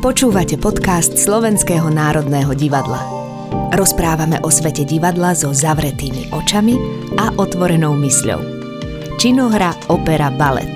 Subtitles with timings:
[0.00, 3.04] Počúvate podcast Slovenského národného divadla.
[3.76, 6.72] Rozprávame o svete divadla so zavretými očami
[7.20, 8.40] a otvorenou mysľou.
[9.20, 10.72] Činohra, opera, balet.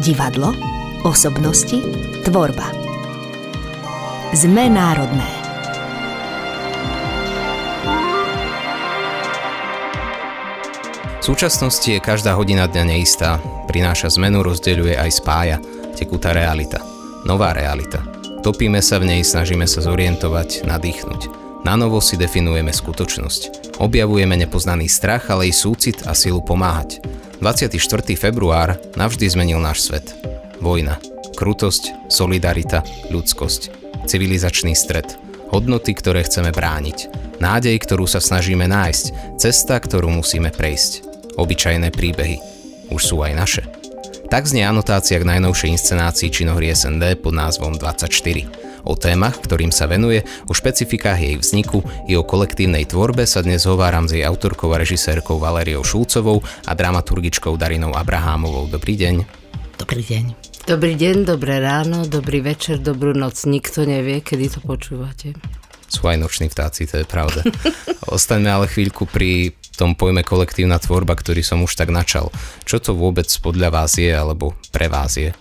[0.00, 0.56] Divadlo,
[1.04, 1.76] osobnosti,
[2.24, 2.72] tvorba.
[4.32, 5.28] Sme národné.
[11.20, 13.36] V súčasnosti je každá hodina dňa neistá.
[13.68, 15.60] Prináša zmenu, rozdeľuje aj spája.
[15.92, 16.80] Tekutá realita.
[17.28, 18.11] Nová realita.
[18.42, 21.20] Topíme sa v nej, snažíme sa zorientovať, nadýchnuť.
[21.62, 23.78] Na novo si definujeme skutočnosť.
[23.78, 26.98] Objavujeme nepoznaný strach, ale i súcit a silu pomáhať.
[27.38, 27.78] 24.
[28.18, 30.10] február navždy zmenil náš svet.
[30.58, 30.98] Vojna.
[31.38, 32.82] Krutosť, solidarita,
[33.14, 33.70] ľudskosť.
[34.10, 35.06] Civilizačný stred.
[35.54, 37.14] Hodnoty, ktoré chceme brániť.
[37.38, 39.38] Nádej, ktorú sa snažíme nájsť.
[39.38, 41.06] Cesta, ktorú musíme prejsť.
[41.38, 42.42] Obyčajné príbehy.
[42.90, 43.81] Už sú aj naše.
[44.32, 48.48] Tak znie anotácia k najnovšej inscenácii činohry SND pod názvom 24.
[48.80, 53.68] O témach, ktorým sa venuje, o špecifikách jej vzniku i o kolektívnej tvorbe sa dnes
[53.68, 58.72] hováram s jej autorkou a režisérkou Valériou Šulcovou a dramaturgičkou Darinou Abrahámovou.
[58.72, 59.14] Dobrý deň.
[59.76, 60.24] Dobrý deň.
[60.64, 63.44] Dobrý deň, dobré ráno, dobrý večer, dobrú noc.
[63.44, 65.36] Nikto nevie, kedy to počúvate.
[65.92, 67.44] Sú aj noční vtáci, to je pravda.
[68.16, 72.32] Ostaňme ale chvíľku pri tom pojme kolektívna tvorba, ktorý som už tak načal.
[72.64, 75.36] Čo to vôbec podľa vás je, alebo pre vás je?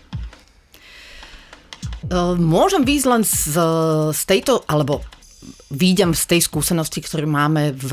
[2.35, 3.55] Môžem výjsť len z,
[4.11, 5.05] z tejto, alebo
[5.72, 7.91] výjdem z tej skúsenosti, ktorú máme v,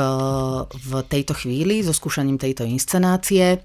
[0.75, 3.63] v tejto chvíli so skúšaním tejto inscenácie.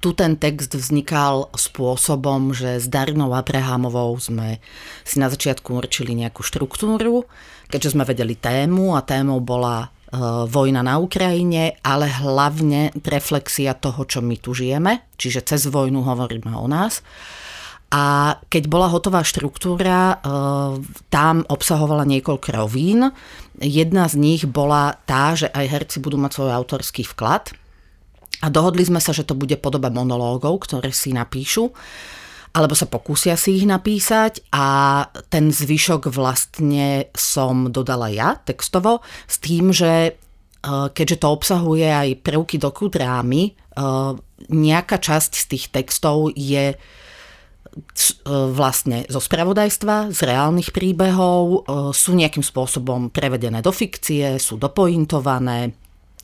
[0.00, 4.62] Tu ten text vznikal spôsobom, že s Darinou Abrahamovou sme
[5.04, 7.28] si na začiatku určili nejakú štruktúru,
[7.68, 14.04] keďže sme vedeli tému a témou bola Eh, vojna na Ukrajine, ale hlavne reflexia toho,
[14.04, 17.00] čo my tu žijeme, čiže cez vojnu hovoríme o nás.
[17.88, 20.20] A keď bola hotová štruktúra, eh,
[21.08, 23.08] tam obsahovala niekoľko rovín.
[23.56, 27.56] Jedna z nich bola tá, že aj herci budú mať svoj autorský vklad.
[28.42, 31.70] A dohodli sme sa, že to bude podoba monológov, ktoré si napíšu
[32.52, 34.44] alebo sa pokúsia si ich napísať.
[34.52, 40.12] A ten zvyšok vlastne som dodala ja textovo s tým, že e,
[40.92, 43.52] keďže to obsahuje aj prvky dokudrámy, e,
[44.52, 46.78] nejaká časť z tých textov je e,
[48.52, 51.64] vlastne zo spravodajstva, z reálnych príbehov,
[51.96, 55.72] sú nejakým spôsobom prevedené do fikcie, sú dopointované,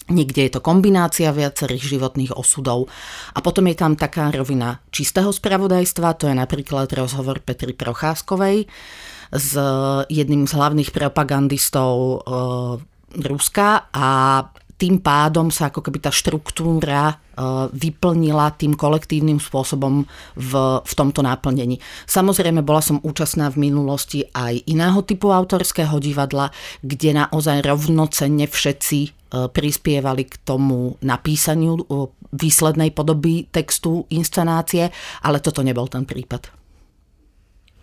[0.09, 2.89] Niekde je to kombinácia viacerých životných osudov.
[3.37, 8.65] A potom je tam taká rovina čistého spravodajstva, to je napríklad rozhovor Petry Procházkovej
[9.29, 9.53] s
[10.09, 12.17] jedným z hlavných propagandistov e,
[13.29, 14.09] Ruska a
[14.79, 17.15] tým pádom sa ako keby tá štruktúra e,
[17.75, 20.07] vyplnila tým kolektívnym spôsobom
[20.39, 21.83] v, v tomto náplnení.
[22.07, 26.55] Samozrejme, bola som účastná v minulosti aj iného typu autorského divadla,
[26.87, 31.85] kde naozaj rovnocenne všetci E, prispievali k tomu napísaniu e,
[32.33, 34.89] výslednej podoby textu inscenácie,
[35.21, 36.58] ale toto nebol ten prípad.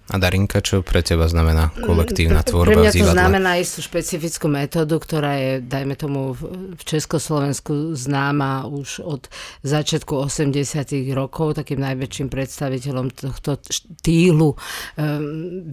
[0.06, 5.02] A Darinka, čo pre teba znamená kolektívna tvorba Pre mňa to znamená istú špecifickú metódu,
[5.02, 6.38] ktorá je, dajme tomu,
[6.78, 9.26] v Československu známa už od
[9.66, 11.58] začiatku 80 rokov.
[11.58, 14.58] Takým najväčším predstaviteľom tohto štýlu um,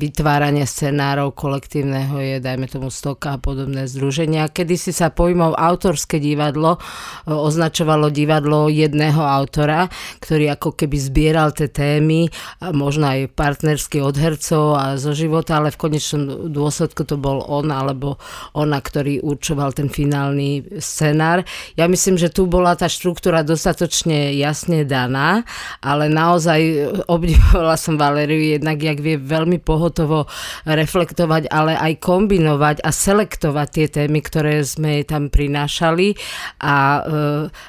[0.00, 4.48] vytvárania scenárov kolektívneho je, dajme tomu, Stoka a podobné združenia.
[4.48, 6.80] Kedy si sa pojmov autorské divadlo e,
[7.28, 9.92] označovalo divadlo jedného autora,
[10.24, 12.32] ktorý ako keby zbieral tie témy,
[12.72, 17.74] možno aj partnerský odhľad hercov a zo života, ale v konečnom dôsledku to bol on
[17.74, 18.22] alebo
[18.54, 21.42] ona, ktorý určoval ten finálny scenár.
[21.74, 25.42] Ja myslím, že tu bola tá štruktúra dostatočne jasne daná,
[25.82, 26.60] ale naozaj
[27.10, 30.30] obdivovala som Valeriu jednak, jak vie veľmi pohotovo
[30.62, 36.14] reflektovať, ale aj kombinovať a selektovať tie témy, ktoré sme tam prinášali
[36.62, 37.00] a e,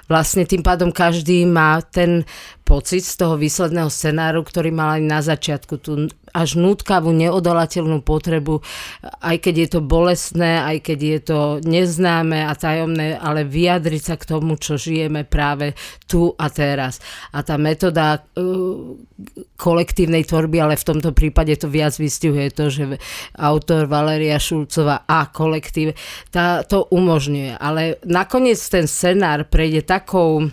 [0.05, 2.27] vlastne tým pádom každý má ten
[2.63, 6.07] pocit z toho výsledného scenáru, ktorý mal aj na začiatku tú
[6.43, 8.59] až nutkavú, neodolateľnú potrebu,
[9.23, 14.15] aj keď je to bolestné, aj keď je to neznáme a tajomné, ale vyjadriť sa
[14.19, 15.73] k tomu, čo žijeme práve
[16.05, 16.99] tu a teraz.
[17.31, 18.93] A tá metóda uh,
[19.55, 22.83] kolektívnej tvorby, ale v tomto prípade to viac vystihuje to, že
[23.39, 25.95] autor Valeria Šulcová a kolektív
[26.27, 27.55] tá, to umožňuje.
[27.55, 30.51] Ale nakoniec ten scenár prejde takou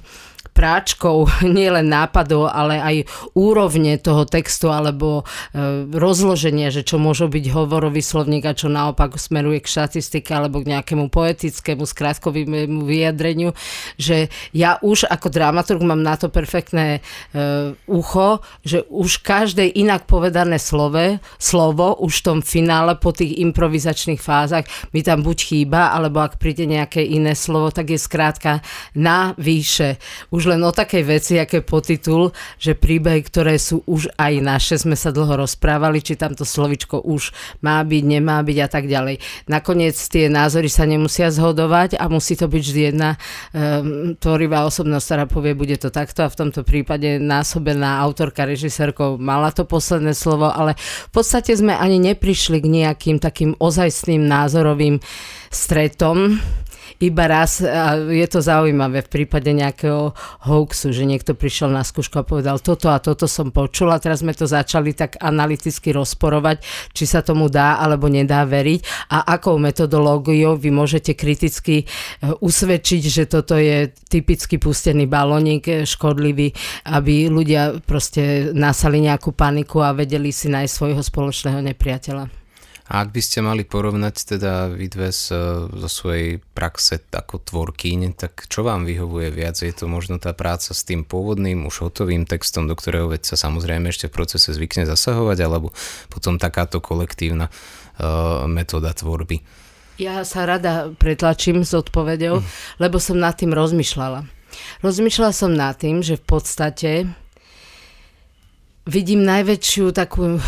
[0.61, 1.25] práčkou
[1.57, 2.97] nielen nápadov, ale aj
[3.33, 5.25] úrovne toho textu alebo
[5.57, 10.61] e, rozloženie, že čo môže byť hovorový slovník a čo naopak smeruje k štatistike alebo
[10.61, 13.57] k nejakému poetickému, skrátkovému vyjadreniu,
[13.97, 17.01] že ja už ako dramaturg mám na to perfektné
[17.33, 23.41] e, ucho, že už každé inak povedané slove, slovo už v tom finále po tých
[23.41, 28.61] improvizačných fázach mi tam buď chýba, alebo ak príde nejaké iné slovo, tak je skrátka
[28.93, 29.97] na výše.
[30.29, 34.99] Už len o takej veci, aké potitul, že príbehy, ktoré sú už aj naše, sme
[34.99, 37.31] sa dlho rozprávali, či tamto slovičko už
[37.63, 39.23] má byť, nemá byť a tak ďalej.
[39.47, 43.15] Nakoniec tie názory sa nemusia zhodovať a musí to byť vždy jedna
[43.55, 49.21] um, tvorivá osobnosť, ktorá povie, bude to takto a v tomto prípade násobená autorka, režisérkou
[49.21, 54.99] mala to posledné slovo, ale v podstate sme ani neprišli k nejakým takým ozajstným názorovým
[55.51, 56.41] stretom
[57.01, 60.13] iba raz a je to zaujímavé v prípade nejakého
[60.45, 64.21] hoaxu, že niekto prišiel na skúšku a povedal toto a toto som počul a teraz
[64.21, 66.61] sme to začali tak analyticky rozporovať,
[66.93, 71.85] či sa tomu dá alebo nedá veriť a akou metodológiou vy môžete kriticky e,
[72.37, 76.53] usvedčiť, že toto je typicky pustený balónik e, škodlivý,
[76.85, 82.40] aby ľudia proste nasali nejakú paniku a vedeli si nájsť svojho spoločného nepriateľa.
[82.91, 85.31] A ak by ste mali porovnať teda vy dve z,
[85.71, 89.63] zo svojej praxe ako tvorkyň, tak čo vám vyhovuje viac?
[89.63, 93.47] Je to možno tá práca s tým pôvodným, už hotovým textom, do ktorého veď sa
[93.47, 95.71] samozrejme ešte v procese zvykne zasahovať, alebo
[96.11, 99.39] potom takáto kolektívna uh, metóda tvorby?
[100.03, 102.47] Ja sa rada pretlačím s odpovedou, mm.
[102.83, 104.27] lebo som nad tým rozmýšľala.
[104.83, 106.91] Rozmýšľala som nad tým, že v podstate
[108.83, 110.43] vidím najväčšiu takú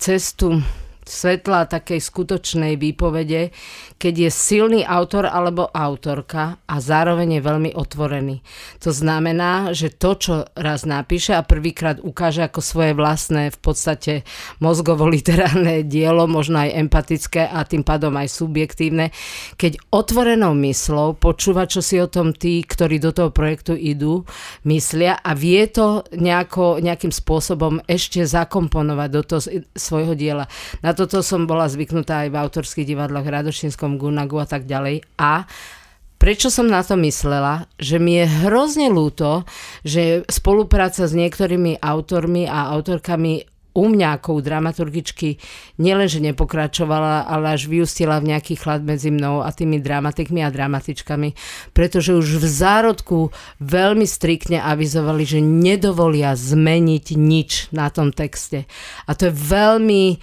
[0.00, 0.64] cestu
[1.08, 3.50] svetla takej skutočnej výpovede,
[3.96, 8.44] keď je silný autor alebo autorka a zároveň je veľmi otvorený.
[8.84, 14.12] To znamená, že to, čo raz napíše a prvýkrát ukáže ako svoje vlastné v podstate
[14.60, 19.10] mozgovo-literárne dielo, možno aj empatické a tým pádom aj subjektívne,
[19.56, 24.28] keď otvorenou myslou počúva, čo si o tom tí, ktorí do toho projektu idú,
[24.68, 29.40] myslia a vie to nejako, nejakým spôsobom ešte zakomponovať do toho
[29.72, 30.50] svojho diela.
[30.84, 35.06] Na toto som bola zvyknutá aj v autorských divadlách Radošinskom, Gunagu a tak ďalej.
[35.14, 35.46] A
[36.18, 37.70] Prečo som na to myslela?
[37.78, 39.46] Že mi je hrozne ľúto,
[39.86, 43.46] že spolupráca s niektorými autormi a autorkami
[43.78, 45.38] u mňa ako u dramaturgičky
[45.78, 51.38] nielenže nepokračovala, ale až vyústila v nejaký chlad medzi mnou a tými dramatikmi a dramatičkami,
[51.70, 53.18] pretože už v zárodku
[53.62, 58.66] veľmi striktne avizovali, že nedovolia zmeniť nič na tom texte.
[59.06, 60.18] A to je veľmi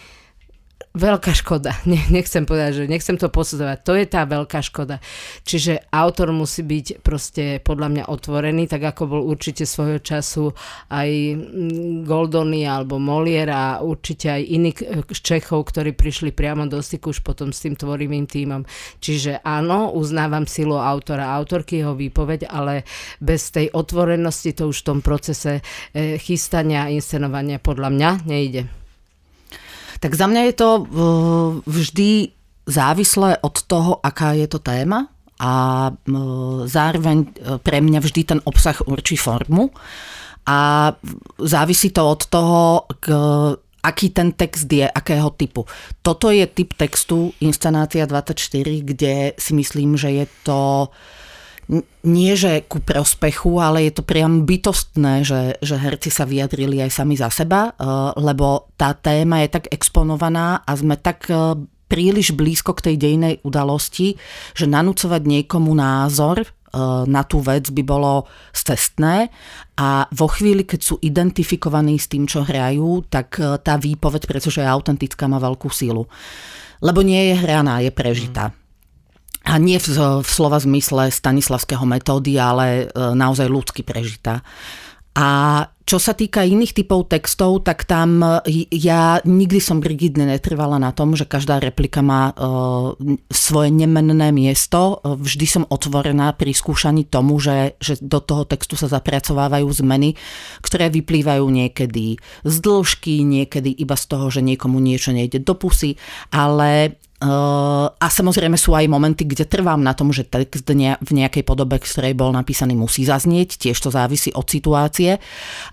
[0.95, 1.75] veľká škoda.
[1.85, 3.77] Ne, nechcem povedať, že nechcem to posudzovať.
[3.85, 4.97] To je tá veľká škoda.
[5.45, 10.49] Čiže autor musí byť proste podľa mňa otvorený, tak ako bol určite svojho času
[10.89, 14.73] aj mm, Goldony alebo Molier a určite aj iní
[15.13, 18.65] Čechov, ktorí prišli priamo do styku už potom s tým tvorivým týmom.
[18.97, 22.81] Čiže áno, uznávam silu autora, autorky, jeho výpoveď, ale
[23.21, 28.84] bez tej otvorenosti to už v tom procese eh, chystania a inscenovania podľa mňa nejde.
[30.05, 30.85] Tak za mňa je to uh,
[31.65, 32.29] vždy
[32.69, 35.09] závislé od toho, aká je to téma
[35.41, 35.53] a
[36.69, 39.73] zároveň uh, pre mňa vždy ten obsah určí formu
[40.45, 40.93] a
[41.41, 43.09] závisí to od toho, k,
[43.81, 45.65] aký ten text je, akého typu.
[46.05, 50.93] Toto je typ textu Inscenácia 24, kde si myslím, že je to uh,
[52.05, 56.91] nie že ku prospechu, ale je to priam bytostné, že, že herci sa vyjadrili aj
[56.93, 57.85] sami za seba, eh,
[58.21, 61.57] lebo tá téma je tak exponovaná a sme tak eh,
[61.89, 64.17] príliš blízko k tej dejnej udalosti,
[64.53, 66.49] že nanúcovať niekomu názor eh,
[67.09, 69.33] na tú vec by bolo cestné
[69.73, 74.69] a vo chvíli, keď sú identifikovaní s tým, čo hrajú, tak tá výpoveď, pretože je
[74.69, 76.07] autentická, má veľkú silu.
[76.79, 78.53] Lebo nie je hraná, je prežitá.
[78.53, 78.64] Mm
[79.45, 79.87] a nie v,
[80.25, 84.41] v slova zmysle stanislavského metódy, ale e, naozaj ľudsky prežitá.
[85.15, 85.27] A
[85.85, 90.89] čo sa týka iných typov textov, tak tam e, ja nikdy som rigidne netrvala na
[90.91, 92.97] tom, že každá replika má uh,
[93.29, 94.99] svoje nemenné miesto.
[95.05, 100.17] Vždy som otvorená pri skúšaní tomu, že, že do toho textu sa zapracovávajú zmeny,
[100.65, 106.01] ktoré vyplývajú niekedy z dĺžky, niekedy iba z toho, že niekomu niečo nejde do pusy,
[106.33, 111.79] ale a samozrejme sú aj momenty, kde trvám na tom, že text v nejakej podobe,
[111.79, 113.55] z ktorej bol napísaný, musí zaznieť.
[113.55, 115.17] Tiež to závisí od situácie.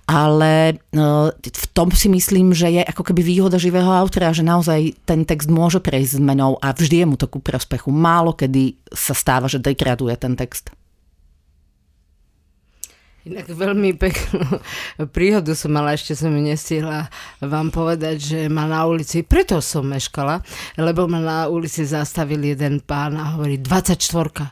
[0.07, 0.79] Ale
[1.43, 5.51] v tom si myslím, že je ako keby výhoda živého autora, že naozaj ten text
[5.51, 7.91] môže prejsť zmenou a vždy je mu to ku prospechu.
[7.91, 10.71] Málo kedy sa stáva, že degraduje ten text.
[13.23, 14.43] Inak veľmi peknú
[15.15, 17.07] príhodu som mala, ešte som ju nestihla
[17.39, 20.43] vám povedať, že ma na ulici, preto som meškala,
[20.75, 24.51] lebo ma na ulici zastavil jeden pán a hovorí 24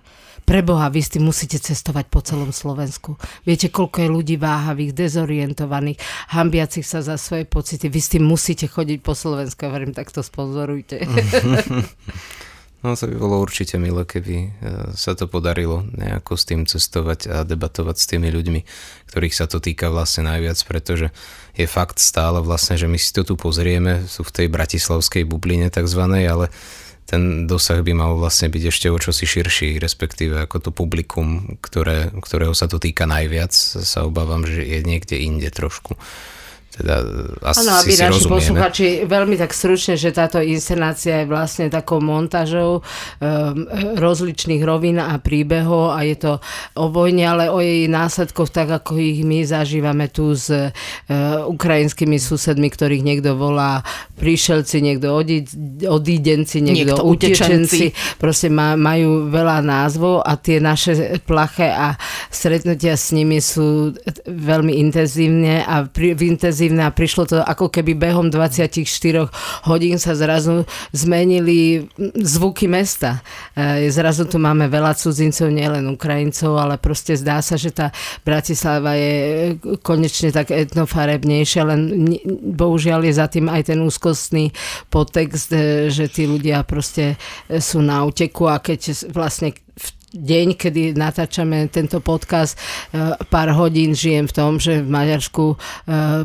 [0.51, 3.15] Preboha, vy s musíte cestovať po celom Slovensku.
[3.47, 6.03] Viete, koľko je ľudí váhavých, dezorientovaných,
[6.35, 7.87] hambiacich sa za svoje pocity.
[7.87, 9.63] Vy s musíte chodiť po Slovensku.
[9.63, 11.07] Ja hovorím, tak to sponzorujte.
[12.81, 14.49] No to by bolo určite milé, keby e,
[14.97, 18.61] sa to podarilo nejako s tým cestovať a debatovať s tými ľuďmi,
[19.13, 21.13] ktorých sa to týka vlastne najviac, pretože
[21.53, 25.69] je fakt stále vlastne, že my si to tu pozrieme, sú v tej bratislavskej bubline
[25.69, 26.47] takzvanej, ale
[27.05, 32.09] ten dosah by mal vlastne byť ešte o čosi širší, respektíve ako to publikum, ktoré,
[32.17, 36.01] ktorého sa to týka najviac, sa obávam, že je niekde inde trošku.
[36.71, 37.03] Teda
[37.43, 38.35] asi ano, aby si naši rozumieme.
[38.39, 42.85] posluchači veľmi tak stručne, že táto inscenácia je vlastne takou montážou um,
[43.99, 46.33] rozličných rovín a príbehov a je to
[46.79, 50.71] o vojne, ale o jej následkoch, tak ako ich my zažívame tu s uh,
[51.51, 53.83] ukrajinskými susedmi, ktorých niekto volá
[54.23, 55.11] príšelci, niekto
[55.91, 57.91] odídenci, niekto, niekto utečenci.
[58.23, 61.99] Proste má, majú veľa názvov a tie naše plaché a
[62.31, 63.91] stretnutia s nimi sú
[64.31, 68.85] veľmi intenzívne a pri, v intenzívne intenzívne a prišlo to ako keby behom 24
[69.65, 71.89] hodín sa zrazu zmenili
[72.21, 73.25] zvuky mesta.
[73.57, 77.89] E, zrazu tu máme veľa cudzincov, nielen Ukrajincov, ale proste zdá sa, že tá
[78.29, 81.81] Bratislava je konečne tak etnofarebnejšia, len
[82.53, 84.53] bohužiaľ je za tým aj ten úzkostný
[84.93, 87.17] podtext, e, že tí ľudia proste
[87.49, 92.59] sú na uteku a keď vlastne v deň, kedy natáčame tento podcast,
[92.91, 95.57] e, pár hodín žijem v tom, že v Maďarsku e,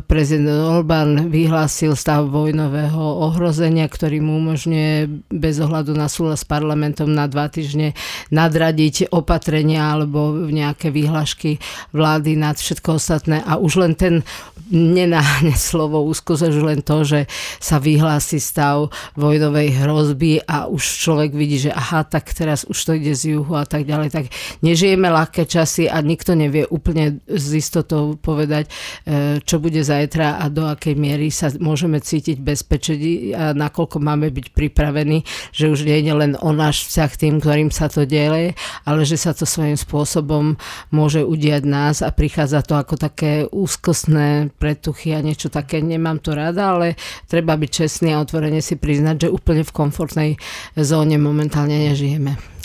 [0.02, 7.06] prezident Orbán vyhlásil stav vojnového ohrozenia, ktorý mu umožňuje bez ohľadu na súhlas s parlamentom
[7.06, 7.94] na dva týždne
[8.34, 11.62] nadradiť opatrenia alebo nejaké výhlašky
[11.94, 13.38] vlády nad všetko ostatné.
[13.46, 14.26] A už len ten
[14.70, 17.20] nenáhne slovo úzkosť, už len to, že
[17.62, 22.92] sa vyhlási stav vojnovej hrozby a už človek vidí, že aha, tak teraz už to
[22.98, 24.24] ide z juhu a tak tak ďalej, tak
[24.64, 28.72] nežijeme ľahké časy a nikto nevie úplne z istotou povedať,
[29.04, 34.32] e, čo bude zajtra a do akej miery sa môžeme cítiť bezpečí a nakoľko máme
[34.32, 38.56] byť pripravení, že už nie je len o náš vzťah tým, ktorým sa to deje,
[38.88, 40.56] ale že sa to svojím spôsobom
[40.88, 45.84] môže udiať nás a prichádza to ako také úzkostné pretuchy a niečo také.
[45.84, 46.96] Nemám to rada, ale
[47.28, 50.30] treba byť čestný a otvorene si priznať, že úplne v komfortnej
[50.78, 52.55] zóne momentálne nežijeme.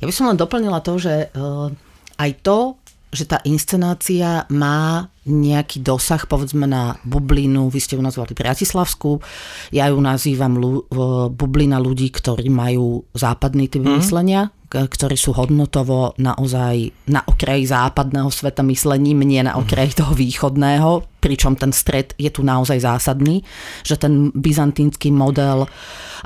[0.00, 1.68] Ja by som len doplnila to, že uh,
[2.18, 2.78] aj to,
[3.14, 9.22] že tá inscenácia má nejaký dosah, povedzme na bublinu, vy ste ju nazvali Bratislavskú,
[9.72, 10.84] ja ju nazývam lu,
[11.32, 14.02] bublina ľudí, ktorí majú západný typ mm.
[14.02, 21.13] myslenia, ktorí sú hodnotovo naozaj na okraji západného sveta myslením, nie na okraji toho východného,
[21.24, 23.40] pričom ten stred je tu naozaj zásadný,
[23.80, 25.64] že ten byzantínsky model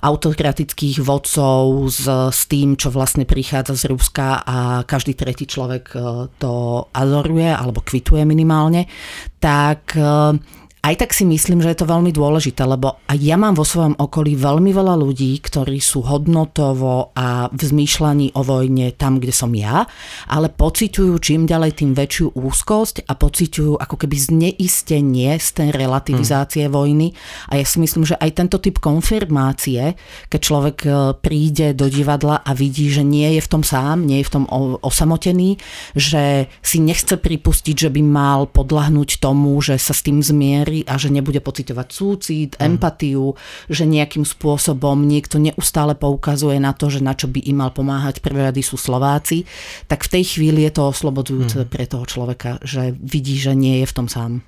[0.02, 5.98] autokratických vodcov s, s tým, čo vlastne prichádza z Ruska a každý tretí človek e,
[6.42, 8.90] to adoruje alebo kvituje minimálne,
[9.38, 10.34] tak e,
[10.78, 13.98] aj tak si myslím, že je to veľmi dôležité, lebo aj ja mám vo svojom
[13.98, 19.50] okolí veľmi veľa ľudí, ktorí sú hodnotovo a v zmýšľaní o vojne tam, kde som
[19.58, 19.90] ja,
[20.30, 26.70] ale pociťujú čím ďalej tým väčšiu úzkosť a pociťujú ako keby zneistenie z tej relativizácie
[26.70, 26.72] hmm.
[26.72, 27.08] vojny.
[27.50, 29.98] A ja si myslím, že aj tento typ konfirmácie,
[30.30, 34.22] keď človek e, príde do divadla a vidí, že nie je v tom sám, nie
[34.22, 34.44] je v tom
[34.84, 35.58] osamotený,
[35.98, 40.84] že si nechce pripustiť, že by mal podľahnúť tomu, že sa s tým zmier verí
[40.84, 42.60] a že nebude pocitovať súcit, mm.
[42.60, 43.32] empatiu,
[43.72, 48.20] že nejakým spôsobom niekto neustále poukazuje na to, že na čo by im mal pomáhať
[48.20, 49.48] prvé rady sú Slováci,
[49.88, 51.68] tak v tej chvíli je to oslobodzujúce mm.
[51.72, 54.44] pre toho človeka, že vidí, že nie je v tom sám.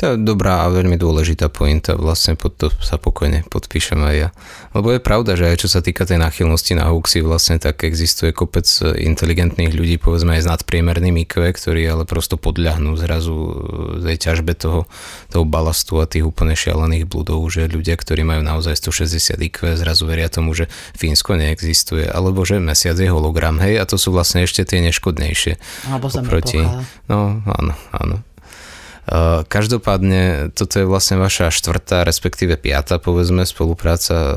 [0.00, 4.28] To je dobrá a veľmi dôležitá pointa, vlastne pod to sa pokojne podpíšem aj ja.
[4.74, 8.34] Lebo je pravda, že aj čo sa týka tej náchylnosti na hoaxy, vlastne tak existuje
[8.34, 13.34] kopec inteligentných ľudí, povedzme aj s nadpriemerným IQ, ktorí ale prosto podľahnú zrazu
[14.02, 14.90] tej ťažbe toho,
[15.30, 20.10] toho balastu a tých úplne šialených bludov, že ľudia, ktorí majú naozaj 160 IQ, zrazu
[20.10, 20.66] veria tomu, že
[20.98, 25.54] Fínsko neexistuje, alebo že mesiac je hologram, hej, a to sú vlastne ešte tie neškodnejšie.
[25.86, 26.60] Alebo oproti,
[27.08, 28.16] No, áno, áno.
[29.04, 34.34] Eh, každopádne, toto je vlastne vaša štvrtá, respektíve piata, povedzme, spolupráca eh,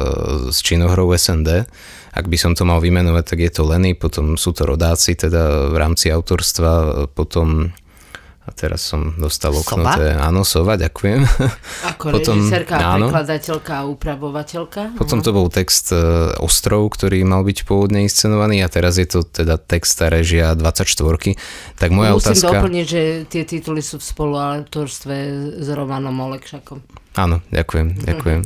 [0.51, 1.63] s činohrou SND.
[2.11, 5.71] Ak by som to mal vymenovať, tak je to Leny, potom sú to rodáci, teda
[5.71, 7.71] v rámci autorstva, potom
[8.47, 11.19] A teraz som dostal okno, to je, áno, Sova, ďakujem.
[11.91, 14.81] Ako Potom, režisérka, áno, prekladateľka a upravovateľka.
[14.95, 19.27] Potom to bol text uh, Ostrov, ktorý mal byť pôvodne inscenovaný a teraz je to
[19.27, 20.87] teda text a režia 24
[21.75, 22.63] Tak moja Musím otázka...
[22.63, 25.15] doplniť, že tie tituly sú v spoluautorstve
[25.59, 27.06] s Romanom Olekšakom.
[27.17, 28.41] Áno, ďakujem, ďakujem.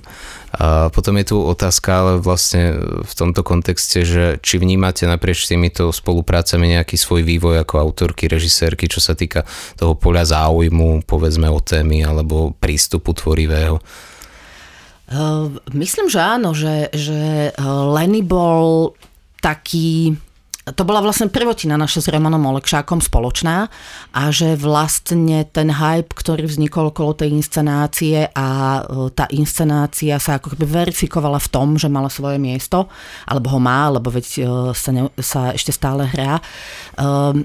[0.56, 5.92] A potom je tu otázka, ale vlastne v tomto kontexte, že či vnímate naprieč týmito
[5.92, 9.44] spoluprácami nejaký svoj vývoj ako autorky, režisérky, čo sa týka
[9.76, 13.84] toho poľa záujmu, povedzme o témy alebo prístupu tvorivého?
[15.76, 17.52] Myslím, že áno, že, že
[17.92, 18.96] Lenny bol
[19.44, 20.16] taký
[20.62, 23.66] to bola vlastne prvotina naša s Romanom Olekšákom spoločná
[24.14, 28.48] a že vlastne ten hype, ktorý vznikol okolo tej inscenácie a
[28.86, 32.86] e, tá inscenácia sa ako keby verifikovala v tom, že mala svoje miesto,
[33.26, 34.42] alebo ho má, lebo veď e,
[34.78, 36.38] sa, ne, sa ešte stále hrá.
[36.94, 37.42] Um,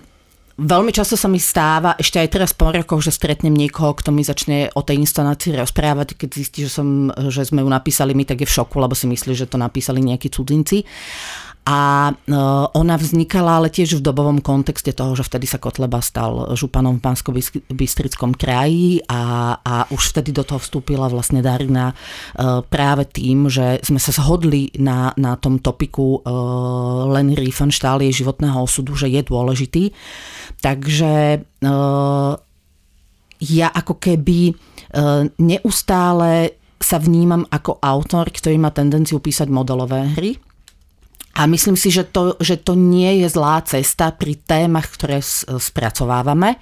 [0.57, 4.25] Veľmi často sa mi stáva, ešte aj teraz po rokoch, že stretnem niekoho, kto mi
[4.25, 8.41] začne o tej instalácii rozprávať, keď zistí, že, som, že sme ju napísali my, tak
[8.41, 10.89] je v šoku, lebo si myslí, že to napísali nejakí cudzinci.
[11.67, 12.15] A e,
[12.79, 17.03] ona vznikala ale tiež v dobovom kontexte toho, že vtedy sa Kotleba stal županom v
[17.03, 21.95] Bansko-Bystrickom kraji a, a už vtedy do toho vstúpila vlastne Darina e,
[22.63, 26.31] práve tým, že sme sa zhodli na, na tom topiku e,
[27.11, 29.85] Len Riefenstahl, jej životného osudu, že je dôležitý.
[30.63, 31.43] Takže
[33.43, 34.55] ja ako keby
[35.43, 40.39] neustále sa vnímam ako autor, ktorý má tendenciu písať modelové hry
[41.37, 45.21] a myslím si, že to, že to nie je zlá cesta pri témach, ktoré
[45.61, 46.57] spracovávame,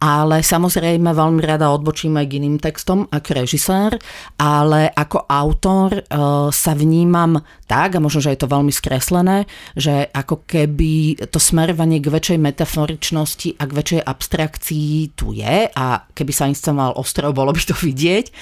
[0.00, 4.00] ale samozrejme veľmi rada odbočíme aj k iným textom ako režisér,
[4.40, 6.02] ale ako autor e,
[6.50, 7.38] sa vnímam
[7.68, 9.46] tak, a možno, že je to veľmi skreslené,
[9.78, 15.70] že ako keby to smerovanie k väčšej metaforičnosti a k väčšej abstrakcii tu je.
[15.70, 18.32] A keby sa inscenoval ostrov, bolo by to vidieť,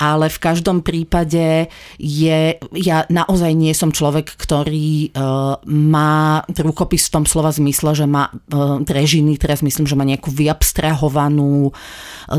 [0.00, 1.68] ale v každom prípade
[2.00, 8.06] je, ja naozaj nie som človek, ktorý uh, má rukopis v tom slova zmysle, že
[8.06, 11.74] má uh, režiny, teraz myslím, že má nejakú vyabstrahovanú uh,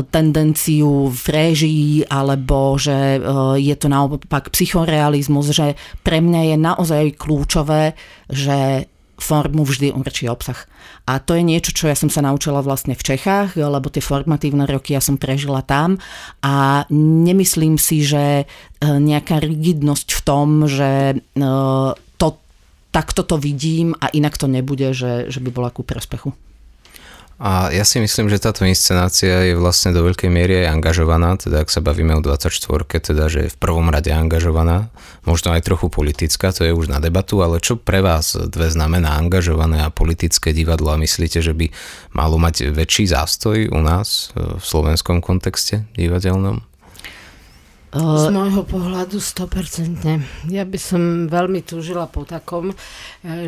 [0.08, 3.20] tendenciu v režii, alebo že
[3.60, 7.94] je to naopak psychorealizmus, že pre mňa je naozaj kľúčové,
[8.32, 8.88] že
[9.22, 10.58] formu vždy určí obsah.
[11.06, 14.66] A to je niečo, čo ja som sa naučila vlastne v Čechách, lebo tie formatívne
[14.66, 16.02] roky ja som prežila tam
[16.42, 18.44] a nemyslím si, že e,
[18.82, 21.16] nejaká rigidnosť v tom, že e,
[22.92, 26.36] takto to vidím a inak to nebude, že, že by bola ku prospechu.
[27.42, 31.66] A ja si myslím, že táto inscenácia je vlastne do veľkej miery aj angažovaná, teda
[31.66, 32.54] ak sa bavíme o 24,
[33.02, 34.94] teda že je v prvom rade angažovaná,
[35.26, 39.18] možno aj trochu politická, to je už na debatu, ale čo pre vás dve znamená
[39.18, 41.74] angažované a politické divadlo a myslíte, že by
[42.14, 46.62] malo mať väčší zástoj u nás v slovenskom kontexte divadelnom?
[47.92, 50.48] Z môjho pohľadu 100%.
[50.48, 52.76] Ja by som veľmi túžila po takom, e,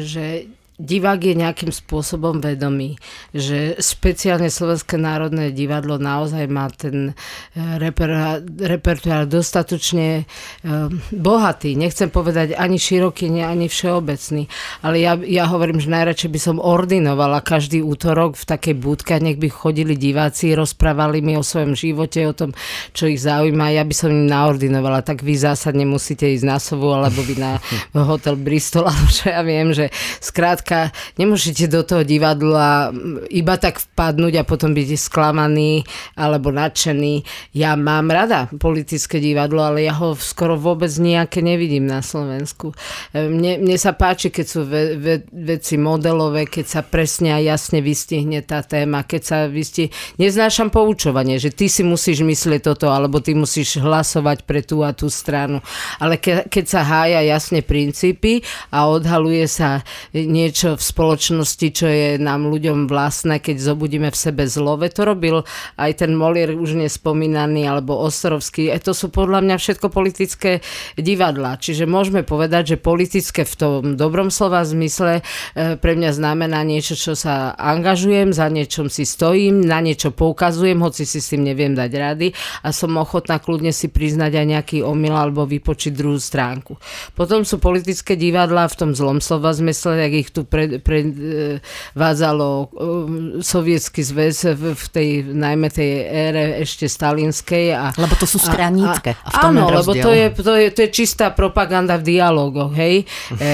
[0.04, 2.98] že divák je nejakým spôsobom vedomý,
[3.30, 7.14] že špeciálne Slovenské národné divadlo naozaj má ten
[7.54, 11.78] eh, reper, repertoár dostatočne uh, bohatý.
[11.78, 14.50] Nechcem povedať ani široký, ani všeobecný,
[14.82, 19.38] ale ja, ja hovorím, že najradšej by som ordinovala každý útorok v takej budke, nech
[19.38, 22.50] by chodili diváci, rozprávali mi o svojom živote, o tom,
[22.90, 23.74] čo ich zaujíma.
[23.74, 27.62] Ja by som im naordinovala, tak vy zásadne musíte ísť na Sovu alebo vy na
[28.10, 32.88] hotel Bristol, alebo čo ja viem, že skrát skrátka nemôžete do toho divadla
[33.28, 35.84] iba tak vpadnúť a potom byť sklamaný
[36.16, 37.20] alebo nadšený.
[37.52, 42.72] Ja mám rada politické divadlo, ale ja ho skoro vôbec nejaké nevidím na Slovensku.
[43.12, 47.38] E, mne, mne sa páči, keď sú ve, ve, veci modelové, keď sa presne a
[47.44, 49.92] jasne vystihne tá téma, keď sa vystihne...
[50.16, 54.96] Neznášam poučovanie, že ty si musíš myslieť toto, alebo ty musíš hlasovať pre tú a
[54.96, 55.60] tú stranu.
[56.00, 58.40] Ale ke, keď sa hája jasne princípy
[58.72, 64.14] a odhaluje sa niečo niečo v spoločnosti, čo je nám ľuďom vlastné, keď zobudíme v
[64.14, 64.86] sebe zlove.
[64.94, 65.42] To robil
[65.74, 68.70] aj ten Molier už nespomínaný, alebo Ostrovský.
[68.70, 70.62] E, to sú podľa mňa všetko politické
[70.94, 71.58] divadla.
[71.58, 75.26] Čiže môžeme povedať, že politické v tom dobrom slova zmysle
[75.58, 80.78] e, pre mňa znamená niečo, čo sa angažujem, za niečom si stojím, na niečo poukazujem,
[80.78, 82.30] hoci si s tým neviem dať rady
[82.62, 86.78] a som ochotná kľudne si priznať aj nejaký omyl alebo vypočiť druhú stránku.
[87.18, 93.40] Potom sú politické divadla v tom zlom slova zmysle, jak ich tu tu predvádzalo pre,
[93.40, 97.74] sovietský zväz v, v tej, najmä tej ére ešte stalinskej.
[97.74, 99.16] A, lebo to sú stranícke.
[99.16, 103.04] A, a, áno, lebo to je, to, je, to je čistá propaganda v dialogoch, hej.
[103.44, 103.50] E,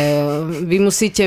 [0.71, 1.25] vy musíte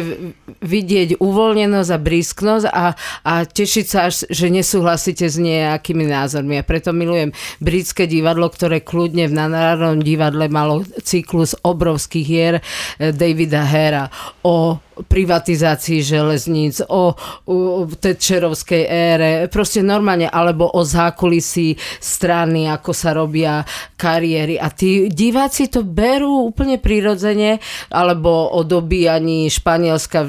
[0.61, 2.85] vidieť uvoľnenosť a brísknosť a,
[3.25, 6.61] a tešiť sa, až, že nesúhlasíte s nejakými názormi.
[6.61, 13.11] A preto milujem britské divadlo, ktoré kľudne v Národnom divadle malo cyklus obrovských hier eh,
[13.11, 14.07] Davida Hera
[14.43, 17.13] o privatizácii železníc, o,
[17.49, 17.55] o
[17.89, 23.65] Tečerovskej ére, proste normálne, alebo o zákulisí strany, ako sa robia
[23.97, 24.59] kariéry.
[24.61, 27.57] A tí diváci to berú úplne prirodzene,
[27.89, 30.27] alebo o dobíjaní Španielska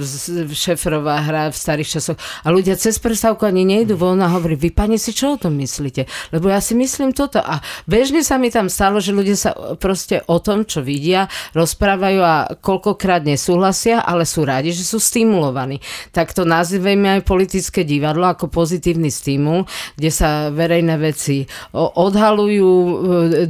[0.55, 2.19] Šefrová hra v starých časoch.
[2.47, 5.59] A ľudia cez prestávku ani nejdu voľna a hovorí, vy pani si čo o tom
[5.59, 6.07] myslíte?
[6.33, 7.43] Lebo ja si myslím toto.
[7.43, 12.21] A bežne sa mi tam stalo, že ľudia sa proste o tom, čo vidia, rozprávajú
[12.23, 15.83] a koľkokrát nesúhlasia, ale sú rádi, že sú stimulovaní.
[16.15, 19.67] Tak to nazývajme aj politické divadlo ako pozitívny stimul,
[19.99, 22.95] kde sa verejné veci odhalujú, e,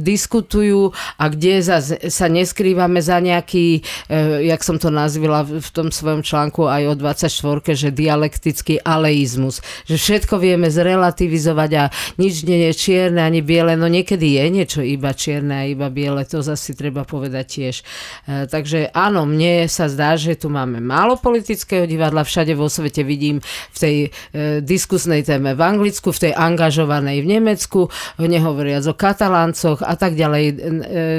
[0.01, 0.89] diskutujú
[1.21, 1.61] a kde
[2.09, 6.93] sa neskrývame za nejaký, e, jak som to nazvila v tom svojom článku aj o
[6.97, 9.61] 24, že dialektický aleizmus.
[9.85, 11.83] Že všetko vieme zrelativizovať a
[12.17, 16.25] nič nie je čierne ani biele, no niekedy je niečo iba čierne a iba biele,
[16.25, 17.75] to zase treba povedať tiež.
[17.81, 17.83] E,
[18.49, 23.43] takže áno, mne sa zdá, že tu máme málo politického divadla, všade vo svete vidím
[23.75, 24.09] v tej e,
[24.63, 30.43] diskusnej téme v Anglicku, v tej angažovanej v Nemecku, nehovoriac o kataláncoch a tak ďalej.
[30.47, 30.53] E,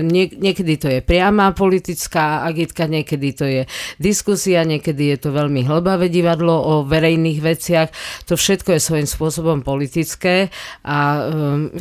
[0.00, 3.62] nie, niekedy to je priama politická agitka, niekedy to je
[4.00, 7.88] diskusia, niekedy je to veľmi hlbavé divadlo o verejných veciach.
[8.32, 10.48] To všetko je svojím spôsobom politické
[10.88, 11.20] a e,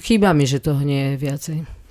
[0.04, 1.85] chýba mi, že toho nie je viacej.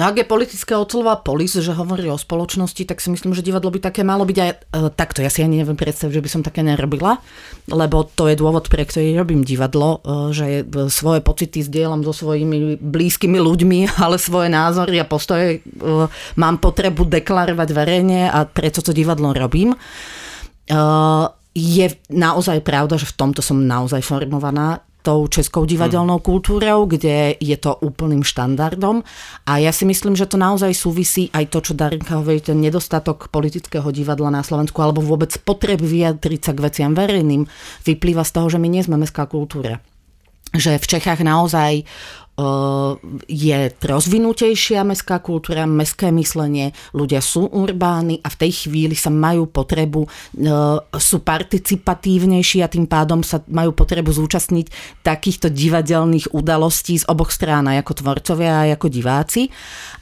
[0.00, 3.68] No ak je politické ocelová polis, že hovorí o spoločnosti, tak si myslím, že divadlo
[3.68, 4.56] by také malo byť aj e,
[4.96, 5.20] takto.
[5.20, 7.20] Ja si ani neviem predstaviť, že by som také nerobila,
[7.68, 12.16] lebo to je dôvod, pre ktorý robím divadlo, e, že e, svoje pocity zdieľam so
[12.16, 15.84] svojimi blízkymi ľuďmi, ale svoje názory a postoje e,
[16.40, 19.76] mám potrebu deklarovať verejne a preto to divadlo robím.
[19.76, 19.78] E,
[21.52, 27.56] je naozaj pravda, že v tomto som naozaj formovaná tou českou divadelnou kultúrou, kde je
[27.56, 29.00] to úplným štandardom.
[29.48, 33.32] A ja si myslím, že to naozaj súvisí aj to, čo Darinka hovorí, ten nedostatok
[33.32, 37.48] politického divadla na Slovensku, alebo vôbec potreb vyjadriť sa k veciam verejným,
[37.84, 39.80] vyplýva z toho, že my nie sme mestská kultúra
[40.50, 41.86] že v Čechách naozaj
[43.26, 49.50] je rozvinutejšia mestská kultúra, mestské myslenie, ľudia sú urbáni a v tej chvíli sa majú
[49.50, 50.06] potrebu,
[50.96, 57.66] sú participatívnejší a tým pádom sa majú potrebu zúčastniť takýchto divadelných udalostí z oboch strán,
[57.70, 59.42] ako tvorcovia, aj ako diváci.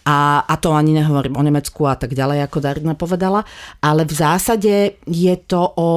[0.09, 3.45] A, a to ani nehovorím o Nemecku a tak ďalej, ako Darina povedala.
[3.85, 5.89] Ale v zásade je to o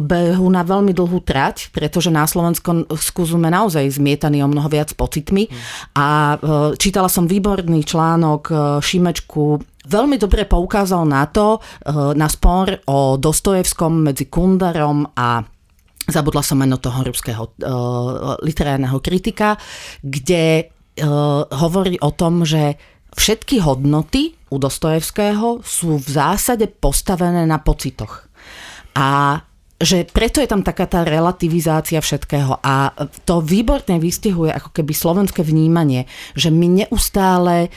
[0.00, 5.52] behu na veľmi dlhú trať, pretože na Slovensku sme naozaj zmietaní o mnoho viac pocitmi.
[5.96, 6.38] A e,
[6.76, 11.60] čítala som výborný článok e, Šimečku veľmi dobre poukázal na to, e,
[12.14, 15.42] na spor o Dostojevskom medzi Kundarom a
[16.10, 17.54] zabudla som meno toho ruského
[18.42, 19.54] literárneho kritika,
[20.02, 20.66] kde
[21.54, 22.74] hovorí o tom, že
[23.14, 28.26] všetky hodnoty u Dostojevského sú v zásade postavené na pocitoch.
[28.98, 29.38] A
[29.80, 32.92] že preto je tam taká tá relativizácia všetkého a
[33.24, 36.04] to výborne vystihuje ako keby slovenské vnímanie,
[36.36, 37.68] že my neustále e,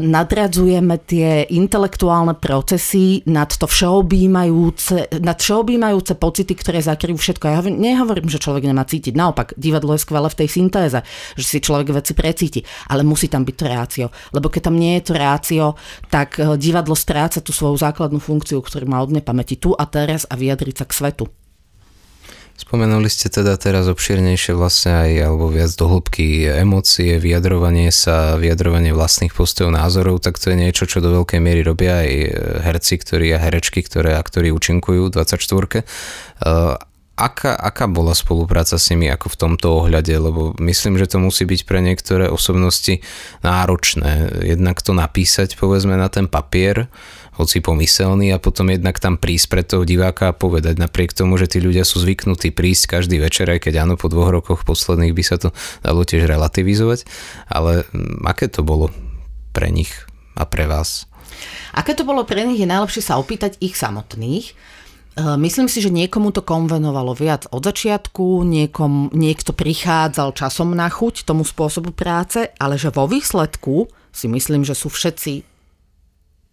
[0.00, 7.44] nadradzujeme tie intelektuálne procesy nad to všeobjímajúce, nad všeobjímajúce pocity, ktoré zakryjú všetko.
[7.44, 10.98] Ja nehovorím, že človek nemá cítiť, naopak, divadlo je skvelé v tej syntéze,
[11.36, 14.96] že si človek veci precíti, ale musí tam byť to rácio, lebo keď tam nie
[14.96, 15.76] je to rácio,
[16.08, 20.24] tak e, divadlo stráca tú svoju základnú funkciu, ktorú má od nepamäti tu a teraz
[20.24, 21.28] a vyjadriť sa k svetu.
[22.60, 25.88] Spomenuli ste teda teraz obširnejšie vlastne aj, alebo viac do
[26.44, 31.64] emócie, vyjadrovanie sa, vyjadrovanie vlastných postojov, názorov, tak to je niečo, čo do veľkej miery
[31.64, 32.12] robia aj
[32.60, 36.76] herci, ktorí a herečky, ktoré aktori účinkujú v 24 uh,
[37.20, 41.44] aká, aká bola spolupráca s nimi ako v tomto ohľade, lebo myslím, že to musí
[41.44, 43.04] byť pre niektoré osobnosti
[43.44, 44.40] náročné.
[44.56, 46.88] Jednak to napísať, povedzme, na ten papier,
[47.40, 51.48] hoci pomyselný a potom jednak tam prísť pre toho diváka a povedať napriek tomu, že
[51.48, 55.22] tí ľudia sú zvyknutí prísť každý večer, aj keď áno, po dvoch rokoch posledných by
[55.24, 55.48] sa to
[55.80, 57.08] dalo tiež relativizovať,
[57.48, 58.92] ale mm, aké to bolo
[59.56, 59.90] pre nich
[60.36, 61.08] a pre vás?
[61.72, 64.54] Aké to bolo pre nich je najlepšie sa opýtať ich samotných, e,
[65.40, 71.26] Myslím si, že niekomu to konvenovalo viac od začiatku, niekom, niekto prichádzal časom na chuť
[71.26, 75.49] tomu spôsobu práce, ale že vo výsledku si myslím, že sú všetci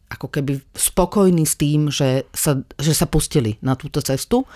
[0.07, 4.47] ako keby spokojní s tým, že sa, že sa pustili na túto cestu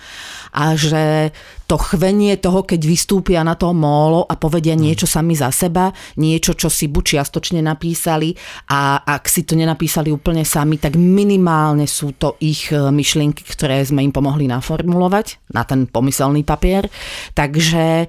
[0.48, 1.28] a že
[1.68, 4.80] to chvenie toho, keď vystúpia na to mólo a povedia mm.
[4.80, 8.32] niečo sami za seba, niečo, čo si buď čiastočne napísali
[8.72, 13.84] a ak si to nenapísali úplne sami, tak minimálne sú to ich e, myšlienky, ktoré
[13.84, 16.88] sme im pomohli naformulovať na ten pomyselný papier.
[17.36, 18.08] Takže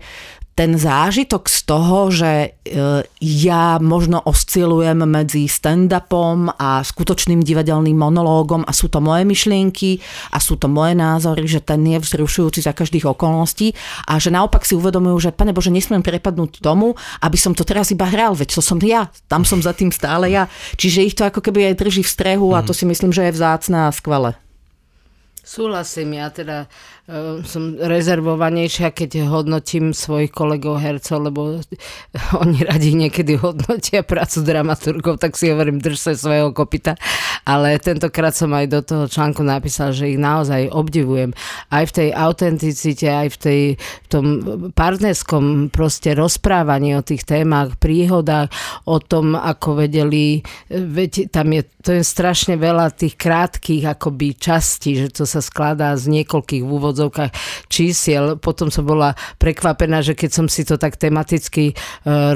[0.53, 2.49] ten zážitok z toho, že e,
[3.25, 9.97] ja možno oscilujem medzi stand-upom a skutočným divadelným monológom a sú to moje myšlienky
[10.29, 13.73] a sú to moje názory, že ten je vzrušujúci za každých okolností
[14.05, 16.93] a že naopak si uvedomujú, že pane Bože, nesmiem prepadnúť tomu,
[17.25, 20.29] aby som to teraz iba hral, veď to som ja, tam som za tým stále
[20.29, 20.45] ja.
[20.77, 23.35] Čiže ich to ako keby aj drží v strehu a to si myslím, že je
[23.35, 24.37] vzácne a skvelé.
[25.43, 26.71] Súhlasím, ja teda
[27.43, 31.59] som rezervovanejšia, keď hodnotím svojich kolegov hercov, lebo
[32.43, 36.95] oni radi niekedy hodnotia prácu dramaturgov, tak si hovorím, drž sa svojho kopita.
[37.43, 41.35] Ale tentokrát som aj do toho článku napísal, že ich naozaj obdivujem.
[41.67, 44.25] Aj v tej autenticite, aj v, tej, v tom
[44.71, 48.47] partnerskom proste rozprávaní o tých témach, príhodách,
[48.87, 50.39] o tom, ako vedeli,
[50.71, 55.99] veď tam je, to je strašne veľa tých krátkých akoby častí, že to sa skladá
[55.99, 57.31] z niekoľkých v úvodzovkách
[57.65, 58.37] čísiel.
[58.37, 61.75] Potom som bola prekvapená, že keď som si to tak tematicky e,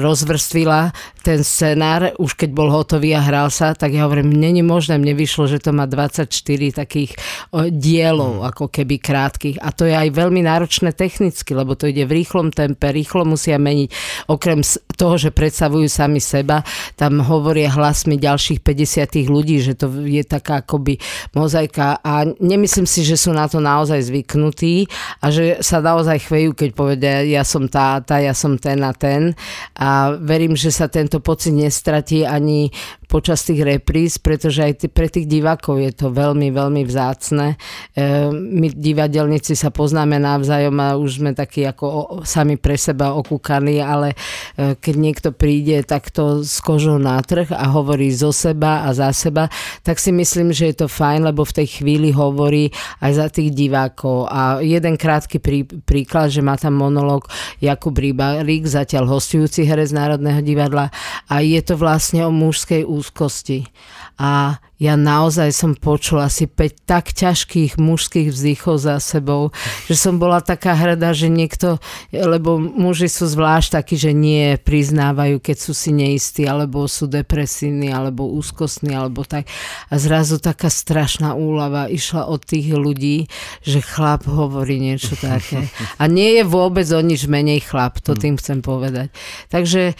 [0.02, 0.90] rozvrstvila,
[1.28, 5.12] ten scenár, už keď bol hotový a hral sa, tak ja hovorím, není možné, mne
[5.12, 6.24] vyšlo, že to má 24
[6.72, 7.20] takých
[7.68, 8.48] dielov, mm.
[8.48, 9.60] ako keby krátkých.
[9.60, 13.60] A to je aj veľmi náročné technicky, lebo to ide v rýchlom tempe, rýchlo musia
[13.60, 13.92] meniť.
[14.32, 14.64] Okrem
[14.96, 16.64] toho, že predstavujú sami seba,
[16.96, 20.96] tam hovoria hlasmi ďalších 50 ľudí, že to je taká akoby
[21.36, 22.00] mozaika.
[22.00, 24.88] A nemyslím si, že sú na to naozaj zvyknutí
[25.20, 28.96] a že sa naozaj chvejú, keď povedia, ja som tá, tá, ja som ten a
[28.96, 29.36] ten.
[29.78, 32.70] A verím, že sa tento pocit nestratí ani
[33.08, 37.56] počas tých repríz, pretože aj t- pre tých divákov je to veľmi, veľmi vzácne.
[37.96, 43.16] E, my divadelníci sa poznáme navzájom a už sme takí ako o, sami pre seba
[43.16, 44.12] okúkaní, ale
[44.60, 49.08] e, keď niekto príde takto s kožou na trh a hovorí zo seba a za
[49.16, 49.48] seba,
[49.80, 52.68] tak si myslím, že je to fajn, lebo v tej chvíli hovorí
[53.00, 54.28] aj za tých divákov.
[54.28, 57.24] A jeden krátky prí, príklad, že má tam monolog
[57.64, 60.92] Jakub Rybarík, zatiaľ hostujúci herec Národného divadla
[61.28, 63.70] a je to vlastne o mužskej úzkosti.
[64.18, 69.50] A ja naozaj som počula asi 5 tak ťažkých mužských vzdychov za sebou,
[69.90, 71.82] že som bola taká hrdá, že niekto,
[72.14, 77.90] lebo muži sú zvlášť takí, že nie priznávajú, keď sú si neistí, alebo sú depresívni,
[77.90, 79.50] alebo úzkostní, alebo tak.
[79.90, 83.26] A zrazu taká strašná úlava išla od tých ľudí,
[83.66, 85.70] že chlap hovorí niečo také.
[85.98, 89.10] A nie je vôbec o nič menej chlap, to tým chcem povedať.
[89.50, 89.98] Takže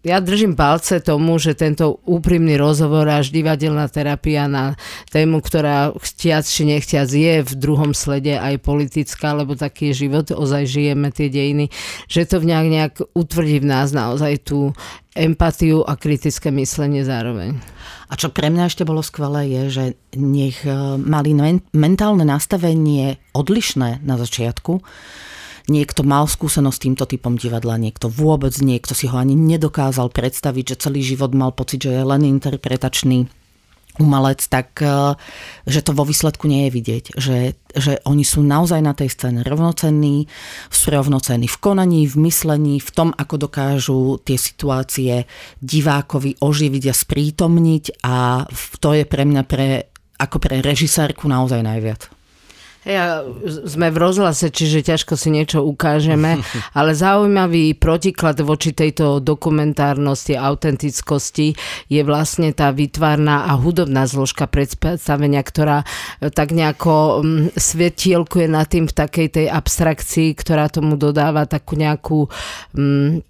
[0.00, 4.72] ja držím palce tomu, že tento úprimný rozhovor až divadelná terapia na
[5.12, 10.32] tému, ktorá chtiac či nechtiac je v druhom slede aj politická, lebo taký je život,
[10.32, 11.68] ozaj žijeme tie dejiny,
[12.08, 14.72] že to nejak, nejak utvrdí v nás naozaj tú
[15.12, 17.60] empatiu a kritické myslenie zároveň.
[18.08, 19.84] A čo pre mňa ešte bolo skvelé je, že
[20.16, 21.36] nech eh, mali
[21.76, 24.80] mentálne nastavenie odlišné na začiatku,
[25.70, 30.74] niekto mal skúsenosť s týmto typom divadla, niekto vôbec, niekto si ho ani nedokázal predstaviť,
[30.74, 33.30] že celý život mal pocit, že je len interpretačný
[33.98, 35.14] umelec, tak eh,
[35.68, 37.04] že to vo výsledku nie je vidieť.
[37.14, 37.38] Že,
[37.74, 40.30] že oni sú naozaj na tej scéne rovnocenní,
[40.72, 45.28] sú rovnocenní v konaní, v myslení, v tom, ako dokážu tie situácie
[45.58, 48.46] divákovi oživiť a sprítomniť a
[48.78, 52.19] to je pre mňa pre, ako pre režisérku naozaj najviac.
[52.80, 56.40] Ja, sme v rozhlase, čiže ťažko si niečo ukážeme,
[56.78, 61.52] ale zaujímavý protiklad voči tejto dokumentárnosti, autentickosti
[61.92, 65.84] je vlastne tá vytvárna a hudobná zložka predstavenia, ktorá
[66.24, 71.76] e, tak nejako mm, svetielkuje nad tým v takej tej abstrakcii, ktorá tomu dodáva takú
[71.76, 72.32] nejakú
[72.72, 73.29] mm,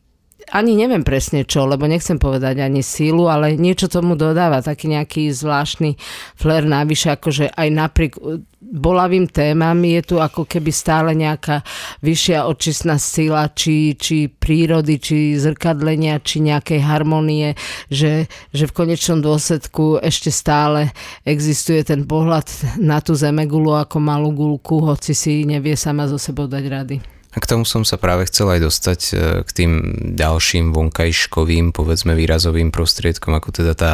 [0.51, 5.31] ani neviem presne čo, lebo nechcem povedať ani sílu, ale niečo tomu dodáva, taký nejaký
[5.31, 5.97] zvláštny
[6.35, 11.65] flair navyše, akože aj napriek uh, bolavým témam je tu ako keby stále nejaká
[12.05, 17.57] vyššia očistná sila, či, či prírody, či zrkadlenia, či nejakej harmonie,
[17.89, 20.93] že, že v konečnom dôsledku ešte stále
[21.25, 26.45] existuje ten pohľad na tú zemegulu ako malú gulku, hoci si nevie sama zo sebou
[26.45, 27.20] dať rady.
[27.31, 29.13] A k tomu som sa práve chcel aj dostať e,
[29.47, 29.73] k tým
[30.19, 33.93] ďalším vonkajškovým, povedzme výrazovým prostriedkom, ako teda tá